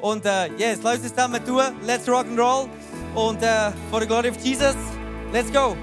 Und 0.00 0.24
äh, 0.24 0.46
yes, 0.56 0.78
lass 0.82 1.00
uns 1.00 1.10
zusammen 1.10 1.44
tun. 1.44 1.64
Let's 1.84 2.08
rock 2.08 2.24
and 2.24 2.38
roll. 2.38 2.66
Und 3.14 3.42
äh, 3.42 3.72
for 3.90 4.00
the 4.00 4.06
glory 4.06 4.30
of 4.30 4.38
Jesus, 4.42 4.74
let's 5.34 5.52
go. 5.52 5.76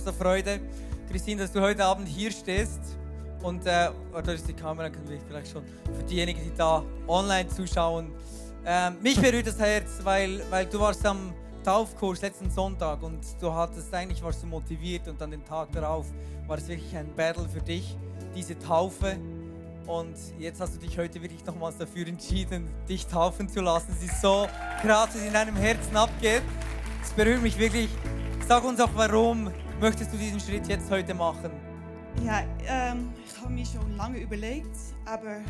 Habe 0.00 0.16
so 0.16 0.24
Freude, 0.24 0.60
Christine, 1.10 1.42
dass 1.42 1.52
du 1.52 1.60
heute 1.60 1.84
Abend 1.84 2.08
hier 2.08 2.30
stehst. 2.30 2.80
Und 3.42 3.66
äh, 3.66 3.90
da 4.12 4.32
ist 4.32 4.46
die 4.46 4.52
Kamera, 4.52 4.90
können 4.90 5.08
wir 5.08 5.18
vielleicht 5.26 5.52
schon 5.52 5.62
für 5.96 6.02
diejenigen, 6.04 6.40
die 6.42 6.56
da 6.56 6.82
online 7.08 7.48
zuschauen. 7.48 8.12
Ähm, 8.64 8.96
mich 9.02 9.20
berührt 9.20 9.46
das 9.46 9.58
Herz, 9.58 9.98
weil, 10.02 10.42
weil 10.50 10.66
du 10.66 10.78
warst 10.80 11.04
am 11.06 11.32
Taufkurs 11.64 12.20
letzten 12.22 12.50
Sonntag 12.50 13.02
und 13.02 13.20
du 13.40 13.52
hattest 13.52 13.92
eigentlich 13.92 14.22
warst 14.22 14.42
du 14.42 14.46
motiviert 14.46 15.08
und 15.08 15.20
an 15.20 15.30
den 15.30 15.44
Tag 15.44 15.72
darauf 15.72 16.06
war 16.46 16.58
es 16.58 16.68
wirklich 16.68 16.94
ein 16.96 17.14
Battle 17.14 17.48
für 17.48 17.60
dich, 17.60 17.96
diese 18.34 18.58
Taufe. 18.58 19.16
Und 19.86 20.14
jetzt 20.38 20.60
hast 20.60 20.76
du 20.76 20.78
dich 20.78 20.96
heute 20.98 21.20
wirklich 21.20 21.44
nochmals 21.44 21.76
dafür 21.78 22.06
entschieden, 22.06 22.68
dich 22.88 23.06
taufen 23.06 23.48
zu 23.48 23.60
lassen. 23.60 23.94
Es 23.98 24.04
ist 24.04 24.20
so 24.20 24.46
krass, 24.82 25.08
was 25.14 25.22
in 25.22 25.32
deinem 25.32 25.56
Herzen 25.56 25.96
abgeht. 25.96 26.42
Es 27.02 27.10
berührt 27.10 27.42
mich 27.42 27.58
wirklich. 27.58 27.88
Sag 28.46 28.64
uns 28.64 28.80
auch, 28.80 28.90
warum 28.94 29.50
möchtest 29.80 30.12
du 30.12 30.18
diesen 30.18 30.38
Schritt 30.38 30.68
jetzt 30.68 30.90
heute 30.90 31.14
machen? 31.14 31.50
Ja, 32.24 32.42
ähm, 32.66 33.12
ich 33.24 33.40
habe 33.40 33.52
mir 33.52 33.64
schon 33.64 33.96
lange 33.96 34.18
überlegt, 34.18 34.76
aber 35.06 35.40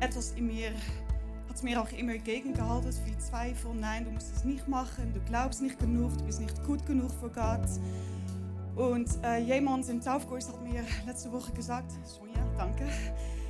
etwas 0.00 0.32
in 0.32 0.46
mir 0.46 0.72
hat 1.48 1.62
mir 1.62 1.80
auch 1.80 1.90
immer 1.92 2.18
gegengehalten, 2.18 2.92
viel 2.92 3.16
Zweifel. 3.18 3.72
Nein, 3.74 4.04
du 4.04 4.10
musst 4.10 4.34
es 4.36 4.44
nicht 4.44 4.68
machen, 4.68 5.12
du 5.14 5.20
glaubst 5.20 5.62
nicht 5.62 5.78
genug, 5.78 6.16
du 6.18 6.24
bist 6.24 6.40
nicht 6.40 6.62
gut 6.64 6.84
genug 6.86 7.10
für 7.12 7.30
Gott. 7.30 7.66
Und 8.74 9.08
äh, 9.24 9.38
jemand 9.38 9.88
im 9.88 10.02
Taufkurs 10.02 10.48
hat 10.48 10.62
mir 10.62 10.84
letzte 11.06 11.32
Woche 11.32 11.50
gesagt, 11.52 11.92
Sonja, 12.04 12.44
danke, 12.58 12.84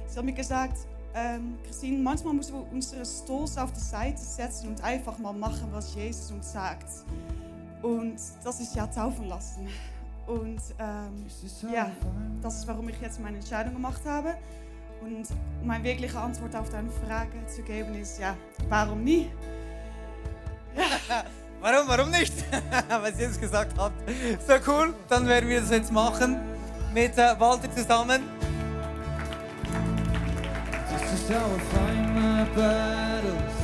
sie 0.07 0.19
hat 0.19 0.25
mir 0.25 0.33
gesagt, 0.33 0.79
ähm, 1.15 1.57
Christine, 1.65 1.99
manchmal 1.99 2.35
müssen 2.35 2.55
wir 2.55 2.71
unsere 2.71 3.05
Stolz 3.05 3.57
auf 3.57 3.73
die 3.73 3.81
Seite 3.81 4.21
setzen 4.21 4.69
und 4.69 4.85
einfach 4.85 5.19
mal 5.19 5.33
machen, 5.33 5.67
was 5.73 5.95
Jesus 5.97 6.31
uns 6.31 6.53
sagt. 6.53 6.87
Und 7.83 8.21
das 8.45 8.61
ist 8.61 8.77
ja 8.77 8.87
taufen 8.87 9.27
lassen. 9.29 9.67
Und 10.27 10.61
ähm, 10.79 11.27
ja, 11.73 11.91
das 12.43 12.59
ist, 12.59 12.67
warum 12.67 12.89
ich 12.89 13.01
jetzt 13.01 13.21
meine 13.21 13.37
Entscheidung 13.39 13.75
gemacht 13.75 14.03
habe. 14.05 14.35
Und 15.01 15.29
meine 15.63 15.85
wirkliche 15.85 16.19
Antwort 16.19 16.57
auf 16.57 16.71
deine 16.71 16.91
Frage 16.91 17.47
zu 17.47 17.63
geben 17.63 17.95
ist, 17.95 18.19
ja, 18.19 18.37
warum 18.69 19.05
nie? 19.05 19.31
Warum, 21.59 21.89
warum 21.89 22.11
nicht? 22.11 22.35
Weil 22.89 23.15
sie 23.15 23.25
es 23.25 23.41
gesagt 23.41 23.79
hat. 23.79 23.93
So 24.47 24.55
cool, 24.71 24.95
dann 25.09 25.27
werden 25.27 25.49
wir 25.49 25.61
das 25.61 25.71
jetzt 25.71 25.91
machen 25.91 26.37
mit 26.93 27.17
äh, 27.17 27.35
Walter 27.39 27.71
zusammen. 27.73 28.23
This 30.89 31.13
is 31.13 31.31
how 31.31 31.47
I 31.47 31.59
find 31.73 32.15
my 32.15 32.45
battles. 32.55 33.55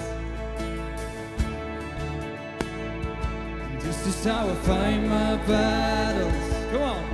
This 3.83 4.07
is 4.07 4.27
how 4.27 4.49
I 4.49 4.55
find 4.67 5.09
my 5.09 5.37
battles. 5.47 6.52
Come 6.73 6.83
on. 6.85 7.05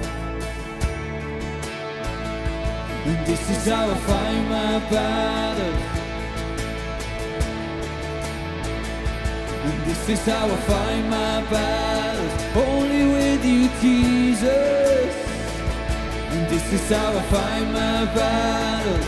And 3.07 3.27
this 3.27 3.51
is 3.51 3.67
how 3.67 3.91
I 3.91 3.95
find 3.95 4.49
my 4.49 4.79
battles. 4.89 5.83
And 9.65 9.85
this 9.85 10.09
is 10.11 10.25
how 10.27 10.47
I 10.47 10.57
find 10.59 11.11
my 11.11 11.43
battles. 11.51 12.33
Only 12.55 13.05
with 13.15 13.45
you, 13.45 13.69
Jesus. 13.81 15.13
And 16.31 16.49
this 16.49 16.73
is 16.73 16.89
how 16.89 17.19
I 17.19 17.23
find 17.23 17.73
my 17.73 18.05
battles. 18.15 19.07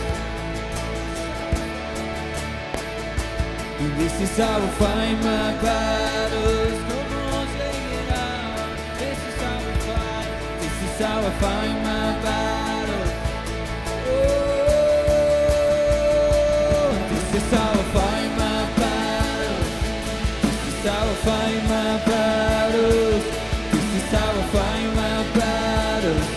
And 3.79 3.91
this 4.01 4.19
is 4.19 4.37
how 4.37 4.57
I 4.57 4.67
find 4.67 5.17
my 5.21 5.61
battles. 5.61 6.80
Oh, 11.01 11.07
how 11.07 11.19
I 11.19 11.31
find 11.31 11.77
my 11.83 12.13
battles. 12.21 13.11
Oh, 14.05 14.21
this 17.09 17.27
is 17.41 17.49
how 17.51 17.71
I 17.71 17.83
find 17.97 18.31
my 18.37 18.61
battles. 18.77 19.65
This 20.43 20.57
is 20.67 20.85
how 20.85 21.01
I 21.01 21.13
find 21.25 21.61
my 21.69 21.91
battles. 22.05 23.23
This 23.71 23.89
is 23.97 24.09
how 24.11 24.29
I 24.29 24.43
find 24.53 24.89
my 24.95 25.17
battles. 25.39 26.27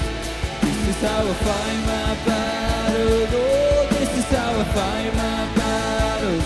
This 0.62 0.80
is 0.88 1.00
how 1.02 1.20
I 1.20 1.34
find 1.44 1.80
my 1.86 2.10
battles. 2.24 3.30
Oh, 3.34 3.86
this 3.90 4.12
is 4.16 4.28
how 4.32 4.48
I 4.48 4.64
find 4.64 5.12
my 5.14 5.40
battles. 5.60 6.44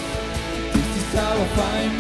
This 0.74 0.90
is 0.96 1.10
how 1.14 1.34
I 1.34 1.46
find 1.60 1.97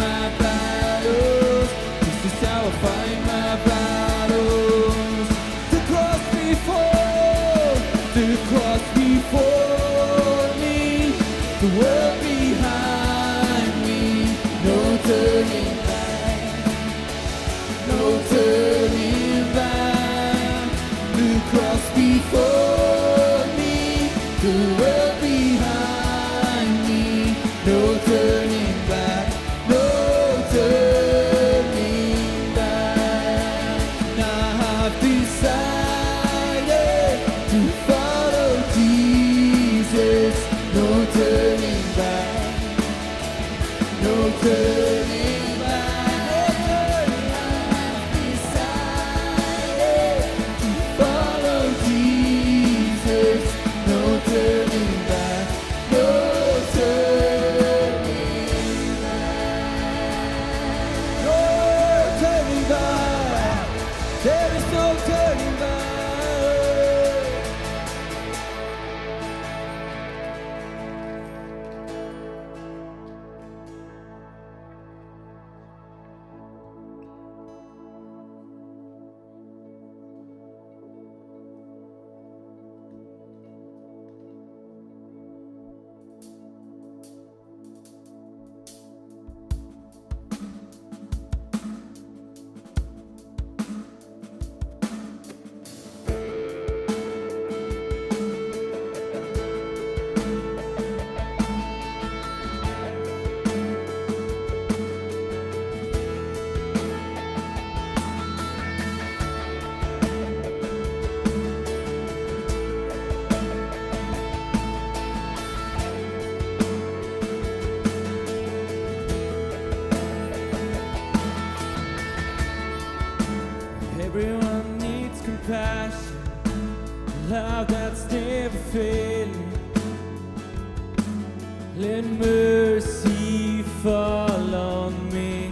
Let 131.76 132.04
mercy 132.04 133.62
fall 133.82 134.54
on 134.54 135.10
me. 135.10 135.50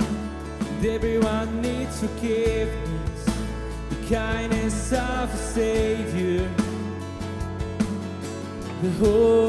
And 0.00 0.84
everyone 0.84 1.62
needs 1.62 2.00
forgiveness, 2.00 3.24
the 3.90 4.14
kindness 4.16 4.92
of 4.92 5.32
a 5.32 5.36
Savior, 5.36 6.50
the 8.82 8.90
hope 8.98 9.43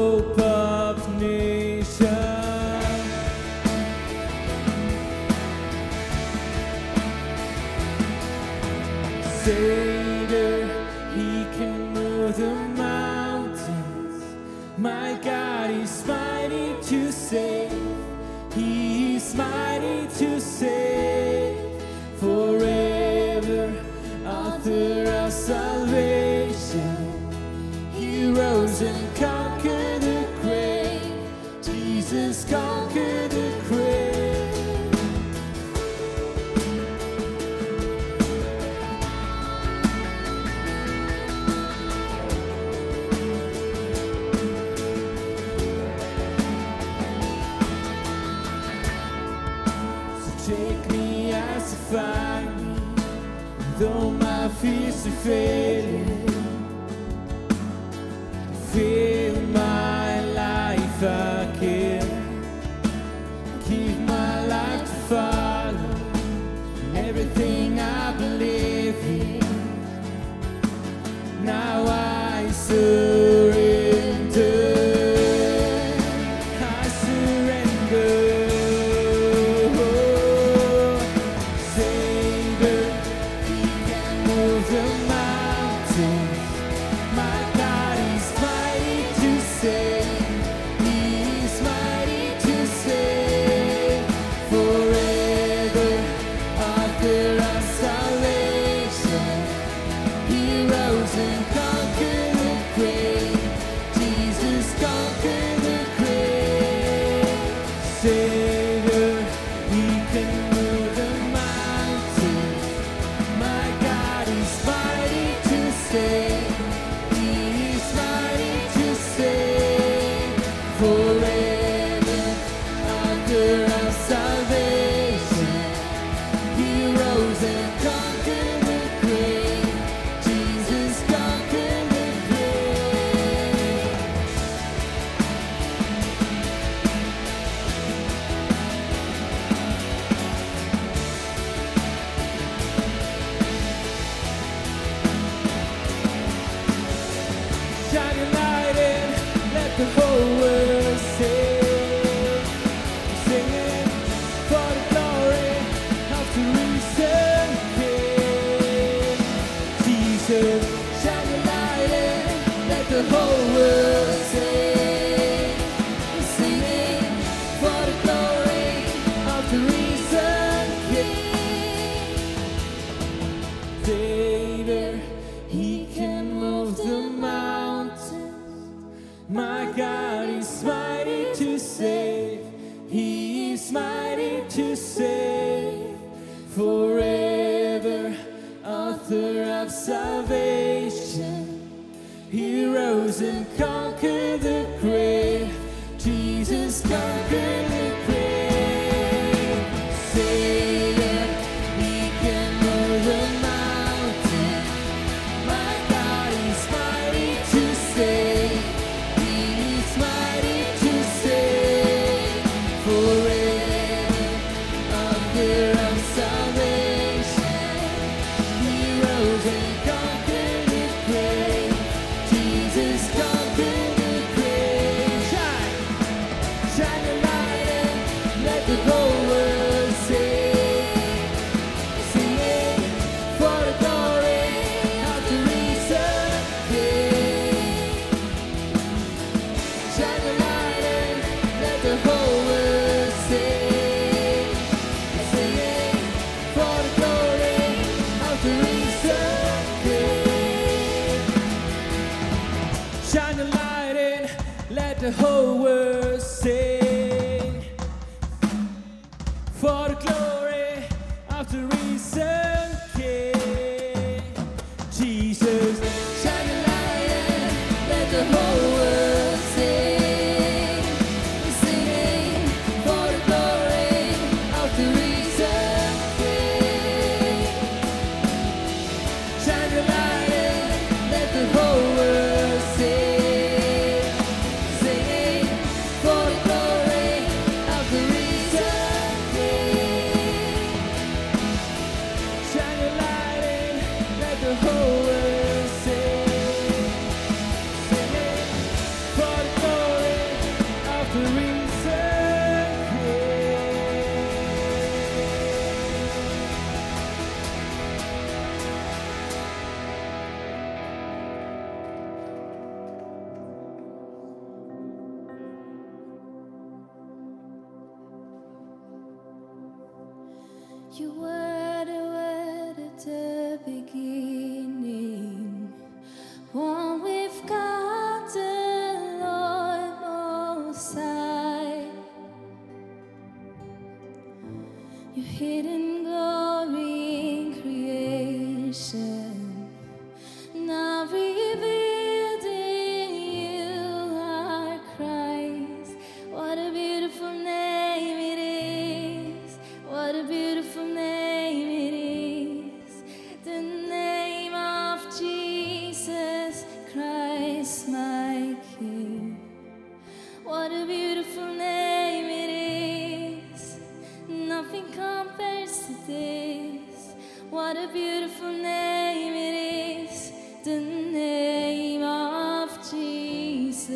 What 367.56 367.74
a 367.78 367.88
beautiful 367.88 368.52
name 368.52 369.32
it 369.32 370.10
is, 370.10 370.30
the 370.62 370.78
name 370.78 372.02
of 372.02 372.68
Jesus. 372.90 373.88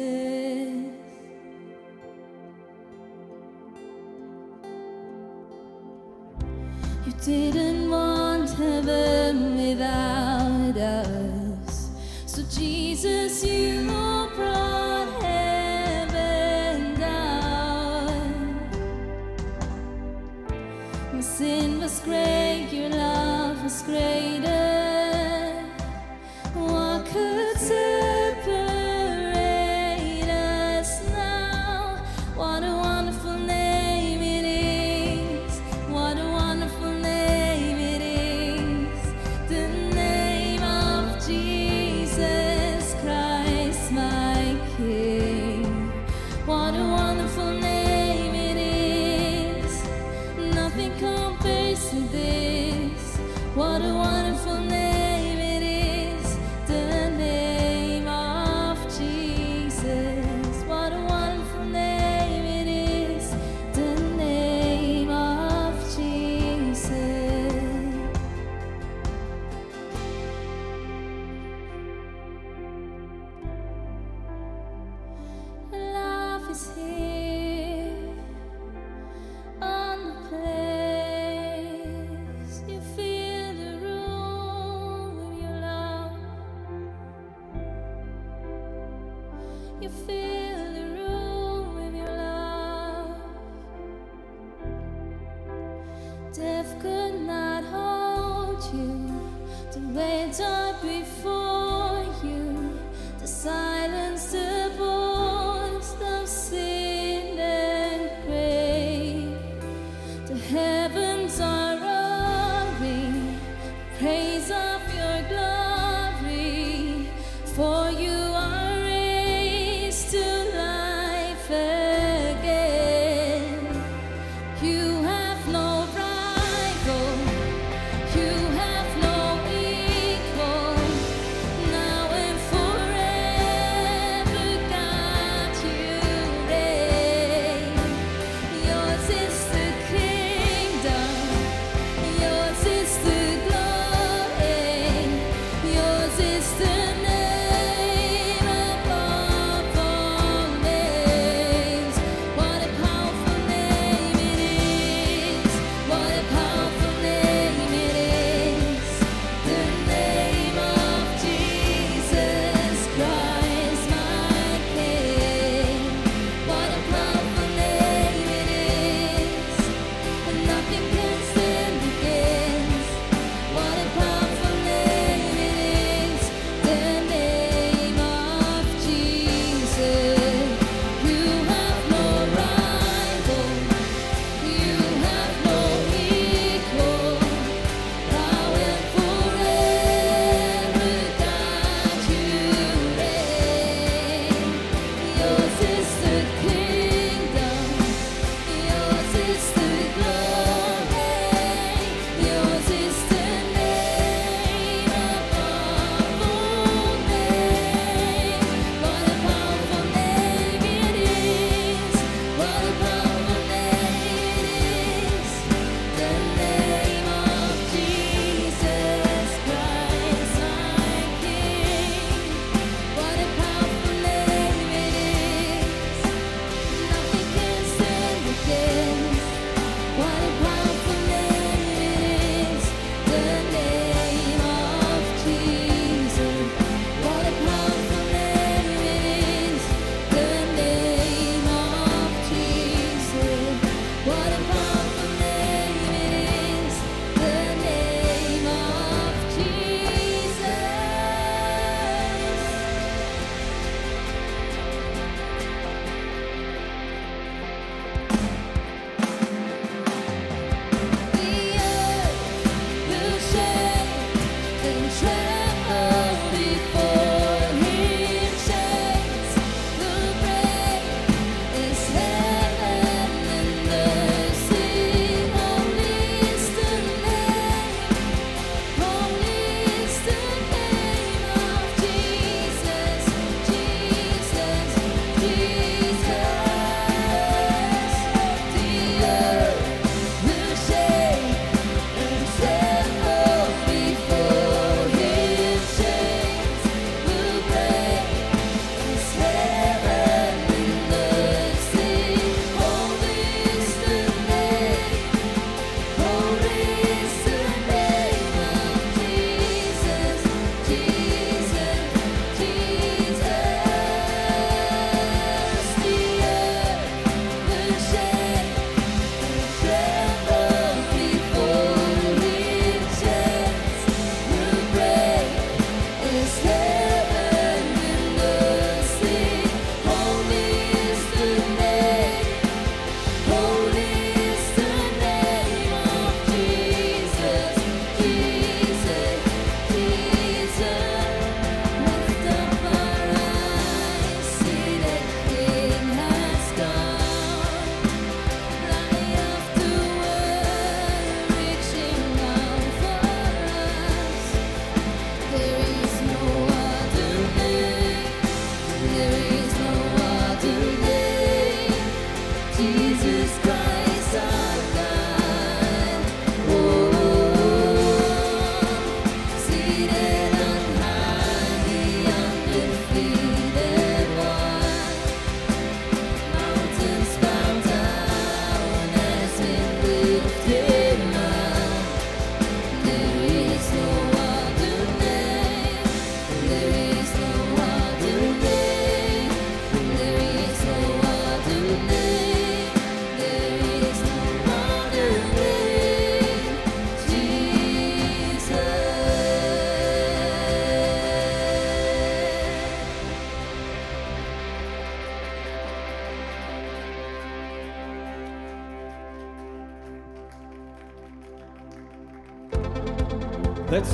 You 7.05 7.13
didn't 7.23 7.91
want 7.91 8.49
heaven 8.49 9.57
without 9.59 10.79
us, 10.79 11.91
so 12.25 12.43
Jesus, 12.45 13.45
you 13.45 13.83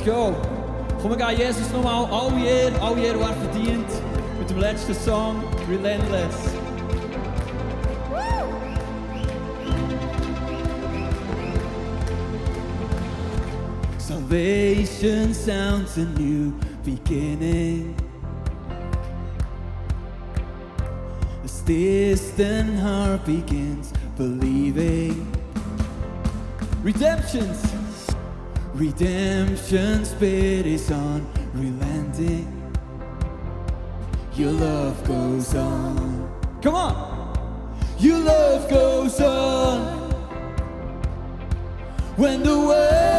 go. 0.07 0.33
Komm, 1.01 1.11
wir 1.11 1.17
geben 1.17 1.37
Jesus 1.37 1.69
nochmal 1.73 2.05
all 2.05 2.31
Ehre, 2.41 2.81
all 2.81 2.97
Ehre, 2.97 3.17
die 3.17 3.23
er 3.23 3.33
verdient. 3.33 3.89
Mit 4.39 4.49
dem 4.49 4.59
letzten 4.59 4.93
Song, 4.93 5.43
Relentless. 5.69 6.35
Salvation 13.97 15.33
sounds 15.33 15.97
a 15.97 16.05
new 16.17 16.53
beginning. 16.85 17.93
This 21.43 21.61
distant 21.65 22.79
heart 22.79 23.25
begins 23.25 23.91
believing. 24.17 25.27
Redemption's 26.83 27.76
Redemption's 28.77 30.13
bid 30.13 30.67
is 30.67 30.91
unrelenting. 30.91 32.45
Your 34.35 34.51
love 34.51 35.03
goes 35.03 35.55
on. 35.55 36.31
Come 36.61 36.75
on. 36.75 37.65
Your 37.97 38.19
love 38.19 38.69
goes 38.69 39.19
on. 39.19 40.11
When 42.17 42.43
the 42.43 42.55
world 42.55 43.16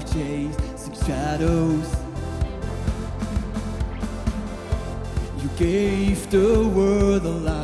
for 0.00 0.06
chasing 0.12 0.94
shadows. 1.06 1.96
You 5.40 5.48
gave 5.56 6.30
the 6.30 6.68
world 6.68 7.24
a 7.24 7.30
light 7.30 7.63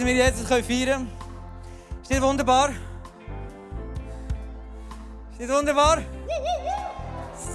dass 0.00 0.06
wir 0.06 0.14
Jesus 0.14 0.48
feiern 0.48 0.62
können. 0.66 1.10
Ist 2.02 2.10
nicht 2.10 2.22
wunderbar? 2.22 2.70
Ist 5.32 5.40
nicht 5.40 5.50
wunderbar? 5.50 5.98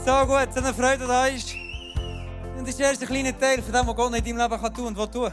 So 0.05 0.25
gut, 0.27 0.53
so 0.53 0.59
eine 0.59 0.73
Freude 0.73 1.07
da 1.07 1.25
ist. 1.25 1.55
Und 2.55 2.67
das 2.67 2.75
ist 2.75 2.79
erst 2.79 3.01
ein 3.01 3.07
kleiner 3.07 3.37
Teil 3.37 3.61
von 3.63 3.73
dem, 3.73 3.87
was 3.87 3.95
Gott 3.95 4.13
in 4.13 4.23
deinem 4.23 4.37
Leben 4.37 4.61
kann 4.61 4.73
tun 4.73 4.85
und 4.87 4.97
will 4.97 5.07
tun. 5.07 5.31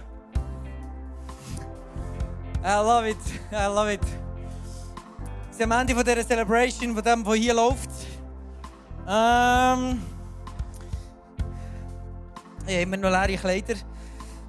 I 2.65 2.77
love 2.77 3.11
it, 3.11 3.19
I 3.51 3.67
love 3.67 3.93
it. 3.93 4.01
Wir 4.05 5.57
sind 5.59 5.71
am 5.71 5.81
Ende 5.81 5.95
von 5.95 6.05
dieser 6.05 6.27
Celebration, 6.27 6.95
von 6.95 7.05
dem, 7.05 7.27
was 7.27 7.35
hier 7.35 7.55
läuft. 7.55 7.91
Ähm, 9.07 10.03
ich 12.67 12.73
habe 12.73 12.83
immer 12.83 12.97
noch 12.97 13.11
leere 13.11 13.37
Kleider. 13.37 13.75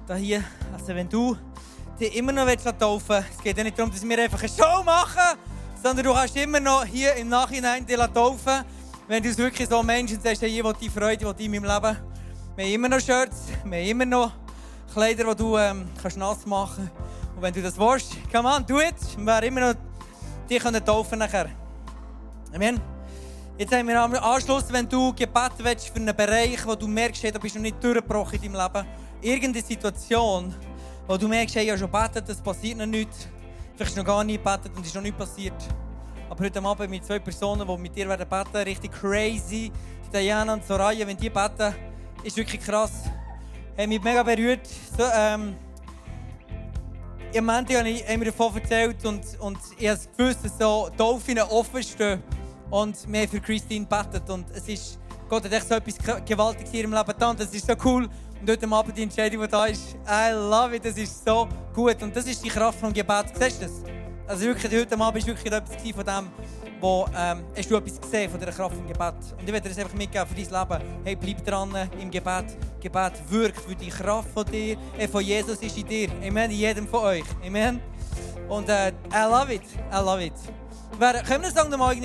Da 0.06 0.14
hier. 0.14 0.42
Also 0.72 0.94
wenn 0.94 1.08
du 1.08 1.36
dich 1.98 2.16
immer 2.16 2.32
noch 2.32 2.46
taufen 2.78 3.08
willst, 3.08 3.28
es 3.36 3.42
geht 3.42 3.56
ja 3.56 3.64
nicht 3.64 3.78
darum, 3.78 3.92
dass 3.92 4.06
wir 4.06 4.18
einfach 4.18 4.40
eine 4.40 4.48
Show 4.48 4.82
machen, 4.82 5.38
sondern 5.82 6.04
du 6.04 6.12
kannst 6.12 6.36
immer 6.36 6.60
noch 6.60 6.84
hier 6.84 7.14
im 7.14 7.28
Nachhinein 7.28 7.86
dich 7.86 7.96
taufen, 7.96 8.64
wenn 9.06 9.22
du 9.22 9.28
es 9.28 9.38
wirklich 9.38 9.68
so 9.68 9.82
Menschen 9.82 10.20
sagst, 10.20 10.42
hey, 10.42 10.58
ich 10.58 10.64
will 10.64 10.72
die 10.80 10.88
Freude, 10.88 11.34
die 11.34 11.44
in 11.44 11.50
meinem 11.50 11.64
Leben. 11.64 11.96
Wir 12.56 12.64
haben 12.64 12.72
immer 12.72 12.88
noch 12.88 13.00
Shirts, 13.00 13.48
wir 13.64 13.78
haben 13.78 13.88
immer 13.88 14.06
noch 14.06 14.32
Kleider, 14.92 15.24
die 15.24 15.36
du 15.36 15.58
ähm, 15.58 15.88
kannst 16.00 16.16
nass 16.16 16.46
machen 16.46 16.90
kannst. 16.90 17.36
Und 17.36 17.42
wenn 17.42 17.52
du 17.52 17.62
das 17.62 17.78
willst, 17.78 18.16
come 18.32 18.48
on, 18.48 18.64
do 18.64 18.80
it. 18.80 18.94
Wir 19.16 19.26
werden 19.26 19.48
immer 19.48 19.60
noch 19.60 19.74
dich 20.48 20.62
taufen 20.62 21.18
nachher. 21.18 21.50
Amen. 22.54 22.80
Jetzt 23.58 23.72
haben 23.72 23.86
wir 23.86 24.00
am 24.00 24.14
Anschluss, 24.14 24.64
wenn 24.70 24.88
du 24.88 25.12
Gebet 25.12 25.52
willst 25.58 25.88
für 25.88 25.96
einen 25.96 26.14
Bereich, 26.14 26.66
wo 26.66 26.74
du 26.74 26.88
merkst, 26.88 27.22
hey, 27.22 27.32
da 27.32 27.38
bist 27.38 27.54
du 27.54 27.58
noch 27.58 27.64
nicht 27.64 27.82
durchgebrochen 27.82 28.42
in 28.42 28.52
deinem 28.52 28.62
Leben. 28.62 28.86
Irgendeine 29.20 29.64
Situation, 29.64 30.54
wo 31.06 31.16
du 31.16 31.28
merkst, 31.28 31.54
hey, 31.56 31.64
ich 31.64 31.70
habe 31.70 31.78
schon 31.78 31.90
gebetet, 31.90 32.28
das 32.28 32.40
passiert 32.40 32.78
noch 32.78 32.86
nichts. 32.86 33.28
Vielleicht 33.76 33.90
hast 33.90 33.96
du 33.96 34.00
noch 34.00 34.06
gar 34.06 34.24
nie 34.24 34.38
gebetet 34.38 34.72
und 34.74 34.80
es 34.80 34.88
ist 34.88 34.94
noch 34.94 35.02
nichts 35.02 35.18
passiert. 35.18 35.54
Aber 36.30 36.44
heute 36.44 36.62
Abend 36.62 36.90
mit 36.90 37.04
zwei 37.04 37.18
Personen, 37.18 37.66
die 37.66 37.76
mit 37.76 37.94
dir 37.94 38.08
werden 38.08 38.26
beten, 38.28 38.56
richtig 38.56 38.92
crazy. 38.92 39.70
Die 40.06 40.10
Diana 40.12 40.54
und 40.54 40.64
Soraya, 40.64 41.06
wenn 41.06 41.16
die 41.16 41.28
beten, 41.28 41.74
ist 42.22 42.36
wirklich 42.36 42.60
krass. 42.60 42.92
Hat 43.76 43.88
mich 43.88 44.02
mega 44.02 44.22
berührt. 44.22 44.66
So, 44.96 45.04
ähm, 45.14 45.56
Im 47.32 47.44
Moment 47.44 47.74
habe 47.74 47.88
ich 47.88 48.16
mir 48.16 48.24
davon 48.26 48.54
erzählt 48.56 49.04
und, 49.04 49.22
und 49.40 49.58
ich 49.76 49.88
habe 49.88 50.00
gewusst, 50.16 50.44
dass 50.44 50.58
so 50.58 50.88
Dolphine 50.96 51.50
offen 51.50 51.82
stehen. 51.82 52.22
Und 52.70 52.96
wir 53.06 53.20
haben 53.20 53.28
für 53.28 53.40
Christine 53.40 53.84
gebetet. 53.84 54.28
Und 54.30 54.50
es 54.52 54.66
ist, 54.68 54.98
Gott 55.28 55.44
hat 55.44 55.52
echt 55.52 55.68
so 55.68 55.74
etwas 55.74 56.24
Gewaltiges 56.24 56.72
in 56.72 56.78
ihrem 56.78 56.92
Leben 56.92 57.06
getan. 57.06 57.36
Das 57.36 57.52
ist 57.52 57.66
so 57.66 57.74
cool. 57.84 58.08
Und 58.44 58.50
heute 58.50 58.70
Abend 58.70 58.94
die 58.94 59.04
Entscheidung, 59.04 59.40
die 59.40 59.48
da 59.48 59.64
ist, 59.64 59.96
I 60.06 60.30
love 60.34 60.76
it, 60.76 60.84
das 60.84 60.98
ist 60.98 61.24
so 61.24 61.48
gut. 61.74 62.02
Und 62.02 62.14
das 62.14 62.26
ist 62.26 62.44
die 62.44 62.50
Kraft 62.50 62.78
vom 62.78 62.92
Gebet. 62.92 63.32
Siehst 63.32 63.62
du 63.62 63.64
das? 63.64 63.82
Also 64.26 64.44
wirklich, 64.44 64.70
heute 64.70 65.00
Abend 65.00 65.00
war 65.00 65.14
wirklich 65.14 65.50
etwas 65.50 65.76
von 65.76 66.04
dem, 66.04 66.30
wo 66.78 67.06
ähm, 67.16 67.42
hast 67.56 67.70
du 67.70 67.76
etwas 67.76 67.98
gesehen 67.98 68.30
von 68.30 68.38
dieser 68.38 68.52
Kraft 68.52 68.76
vom 68.76 68.86
Gebet. 68.86 69.14
Und 69.38 69.46
ich 69.46 69.50
werde 69.50 69.62
dir 69.62 69.68
das 69.70 69.78
einfach 69.78 69.96
mitgeben 69.96 70.26
für 70.26 70.34
dein 70.34 70.68
Leben. 70.68 70.84
Hey, 71.04 71.16
bleib 71.16 71.42
dran 71.42 71.88
im 71.98 72.10
Gebet. 72.10 72.44
Gebet 72.82 73.12
wirkt, 73.30 73.66
weil 73.66 73.76
die 73.76 73.88
Kraft 73.88 74.28
von 74.28 74.44
dir, 74.44 74.76
äh, 74.98 75.08
von 75.08 75.24
Jesus 75.24 75.56
ist 75.62 75.78
in 75.78 75.86
dir. 75.86 76.10
Amen, 76.22 76.50
in 76.50 76.58
jedem 76.58 76.86
von 76.86 77.00
euch. 77.00 77.24
Amen. 77.46 77.80
Und 78.50 78.68
äh, 78.68 78.88
I 79.10 79.24
love 79.26 79.54
it, 79.54 79.62
I 79.90 80.04
love 80.04 80.22
it. 80.22 80.34
Wer, 80.96 81.22
können 81.22 81.42
wir 81.42 81.50
den 81.50 81.56
Song 81.56 81.70
nochmal 81.70 81.96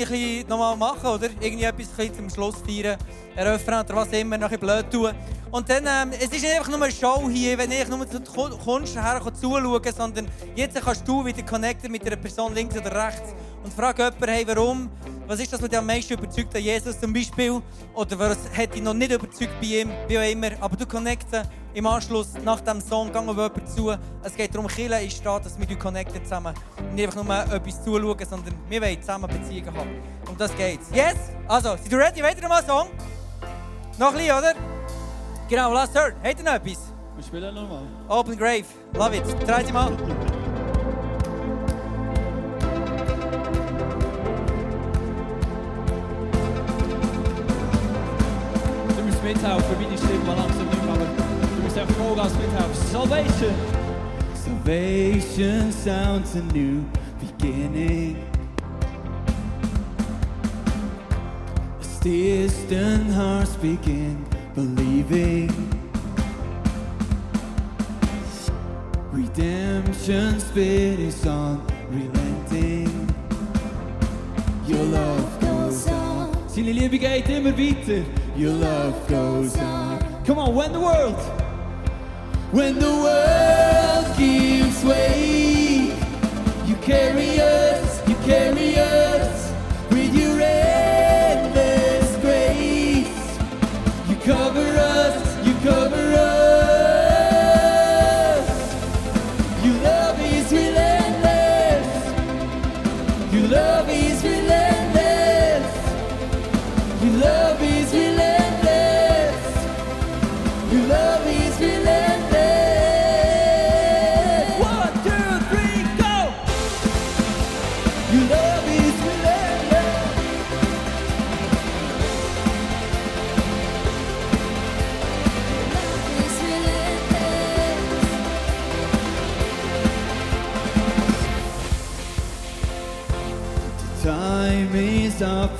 noch 0.47 0.57
mal 0.57 0.75
machen, 0.75 1.05
oder? 1.05 1.29
Irgendwie 1.39 1.63
etwas 1.65 2.15
zum 2.15 2.29
Schluss 2.29 2.55
feiern, 2.65 2.97
eröffnen 3.35 3.79
oder 3.81 3.95
was 3.95 4.07
immer, 4.09 4.37
noch 4.37 4.51
ein 4.51 4.59
blöd 4.59 4.89
tun. 4.91 5.11
Und 5.51 5.69
dann, 5.69 5.85
ähm, 5.85 6.11
es 6.17 6.25
ist 6.25 6.31
nicht 6.41 6.47
einfach 6.47 6.69
nur 6.69 6.81
eine 6.81 6.91
Show 6.91 7.29
hier, 7.29 7.57
wenn 7.57 7.71
ich 7.71 7.87
nur 7.87 8.09
zu 8.09 8.19
Ku- 8.21 8.55
Kunst 8.57 8.95
her 8.95 9.21
zuschauen 9.39 9.81
sondern 9.95 10.27
jetzt 10.55 10.79
kannst 10.81 11.07
du 11.07 11.25
wieder 11.25 11.43
connecten 11.43 11.91
mit 11.91 12.05
einer 12.05 12.15
Person 12.15 12.53
links 12.53 12.77
oder 12.77 13.07
rechts 13.07 13.33
und 13.69 13.75
frag 13.75 13.97
jemanden, 13.99 14.27
hey, 14.27 14.47
warum, 14.47 14.89
was 15.27 15.39
ist 15.39 15.53
das, 15.53 15.61
was 15.61 15.69
dich 15.69 15.77
am 15.77 15.85
meisten 15.85 16.13
überzeugt 16.13 16.55
an 16.55 16.61
Jesus 16.61 16.99
zum 16.99 17.13
Beispiel? 17.13 17.61
Oder 17.93 18.17
was 18.17 18.37
hat 18.57 18.73
dich 18.73 18.81
noch 18.81 18.95
nicht 18.95 19.11
überzeugt 19.11 19.59
bei 19.61 19.67
ihm, 19.67 19.91
wie 20.07 20.17
auch 20.17 20.23
immer. 20.23 20.49
Aber 20.59 20.75
du 20.75 20.87
connecten 20.87 21.43
im 21.75 21.85
Anschluss 21.85 22.33
nach 22.43 22.61
dem 22.61 22.81
Song, 22.81 23.11
gang 23.11 23.29
auf 23.29 23.35
jemanden 23.35 23.67
zu. 23.67 23.95
Es 24.23 24.35
geht 24.35 24.53
darum, 24.53 24.67
Kirche 24.67 25.05
ist 25.05 25.23
da, 25.23 25.39
dass 25.39 25.59
wir 25.59 25.77
connecten 25.77 26.23
zusammen. 26.23 26.55
Und 26.77 26.95
nicht 26.95 27.05
einfach 27.05 27.23
nur 27.23 27.55
etwas 27.55 27.83
zuschauen, 27.83 28.25
sondern 28.27 28.55
wir 28.67 28.81
wollen 28.81 29.01
zusammen 29.01 29.27
Beziehungen 29.29 29.75
haben. 29.75 29.89
Um 30.27 30.37
das 30.37 30.55
geht's. 30.55 30.87
Yes? 30.91 31.15
Also, 31.47 31.69
seid 31.69 31.91
ihr 31.91 31.97
ready? 31.99 32.23
Weiter 32.23 32.41
nochmal 32.41 32.65
Song? 32.65 32.87
Noch 33.99 34.09
ein 34.09 34.13
bisschen, 34.15 34.37
oder? 34.37 34.53
Genau, 35.47 35.73
last 35.73 35.93
third. 35.93 36.15
Habt 36.23 36.39
ihr 36.39 36.45
noch 36.45 36.53
etwas? 36.53 36.91
Wir 37.15 37.23
spielen 37.23 37.53
nochmal. 37.53 37.83
Open 38.07 38.35
Grave. 38.35 38.65
Love 38.93 39.15
it. 39.15 39.47
Drei 39.47 39.71
mal. 39.71 39.95
Mithelfen, 49.29 49.75
meine 49.79 49.95
Stimme 49.95 50.25
war 50.25 50.37
langsam 50.37 50.65
nicht 50.65 50.81
aber 50.81 51.05
du 51.05 51.61
musst 51.61 51.77
einfach 51.77 51.95
Vollgas. 51.97 52.31
Salvation! 52.91 53.53
Salvation 54.33 55.71
sounds 55.71 56.35
a 56.35 56.41
new 56.51 56.83
beginning. 57.19 58.17
As 61.79 61.99
distant 61.99 63.13
hearts 63.13 63.55
begin 63.57 64.25
believing. 64.55 65.51
Redemption's 69.11 70.43
spirit 70.43 70.99
is 70.99 71.23
unrelenting. 71.27 72.89
Your 74.67 74.85
love 74.85 75.39
goes 75.39 75.87
on. 75.87 76.29
Seine 76.47 76.71
Liebe 76.71 76.97
geht 76.97 77.29
immer 77.29 77.55
weiter. 77.55 78.03
Your 78.39 78.53
love 78.53 79.05
goes 79.09 79.57
on. 79.57 80.23
Come 80.23 80.39
on, 80.39 80.55
when 80.55 80.71
the 80.71 80.79
world, 80.79 81.19
when 82.53 82.79
the 82.79 82.85
world 82.85 84.17
gives 84.17 84.81
way, 84.81 85.91
you 86.65 86.75
carry 86.75 87.41
us, 87.41 88.07
you 88.07 88.15
carry 88.23 88.79
us 88.79 88.98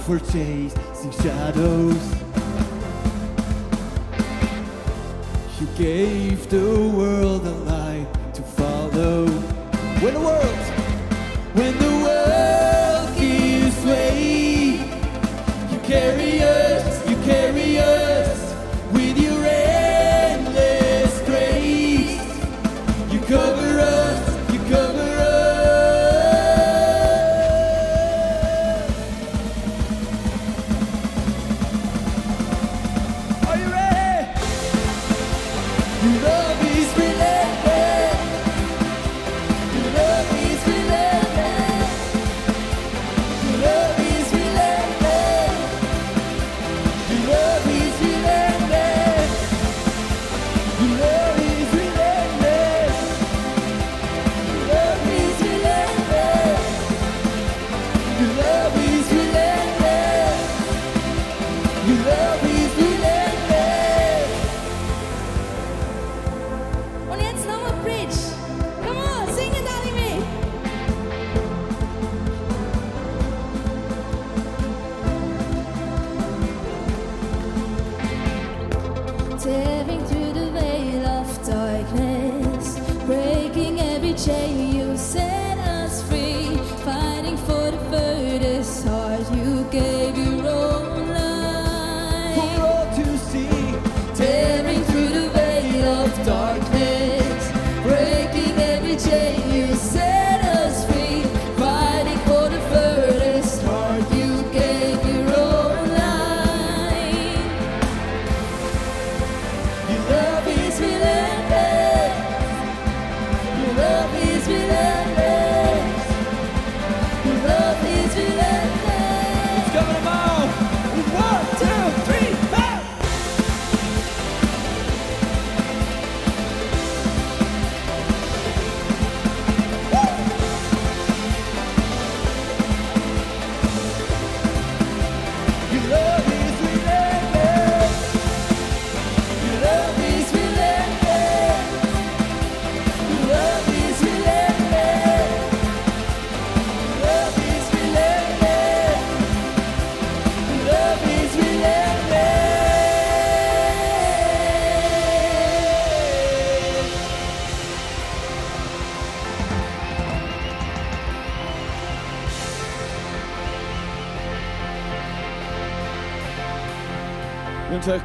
for 0.10 0.18
chasing 0.18 1.12
shadows. 1.22 2.16
You 5.60 5.68
gave 5.78 6.50
the 6.50 6.92
world 6.98 7.39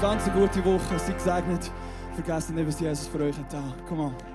ganz 0.04 0.30
gute 0.32 0.62
Woche. 0.66 0.98
Seid 0.98 1.16
gesegnet. 1.16 1.70
Vergesst 2.14 2.50
nicht, 2.50 2.68
was 2.68 2.78
Jesus 2.78 3.06
für 3.08 3.20
euch 3.20 3.36
hat. 3.38 3.56
Come 3.88 4.02
on. 4.02 4.33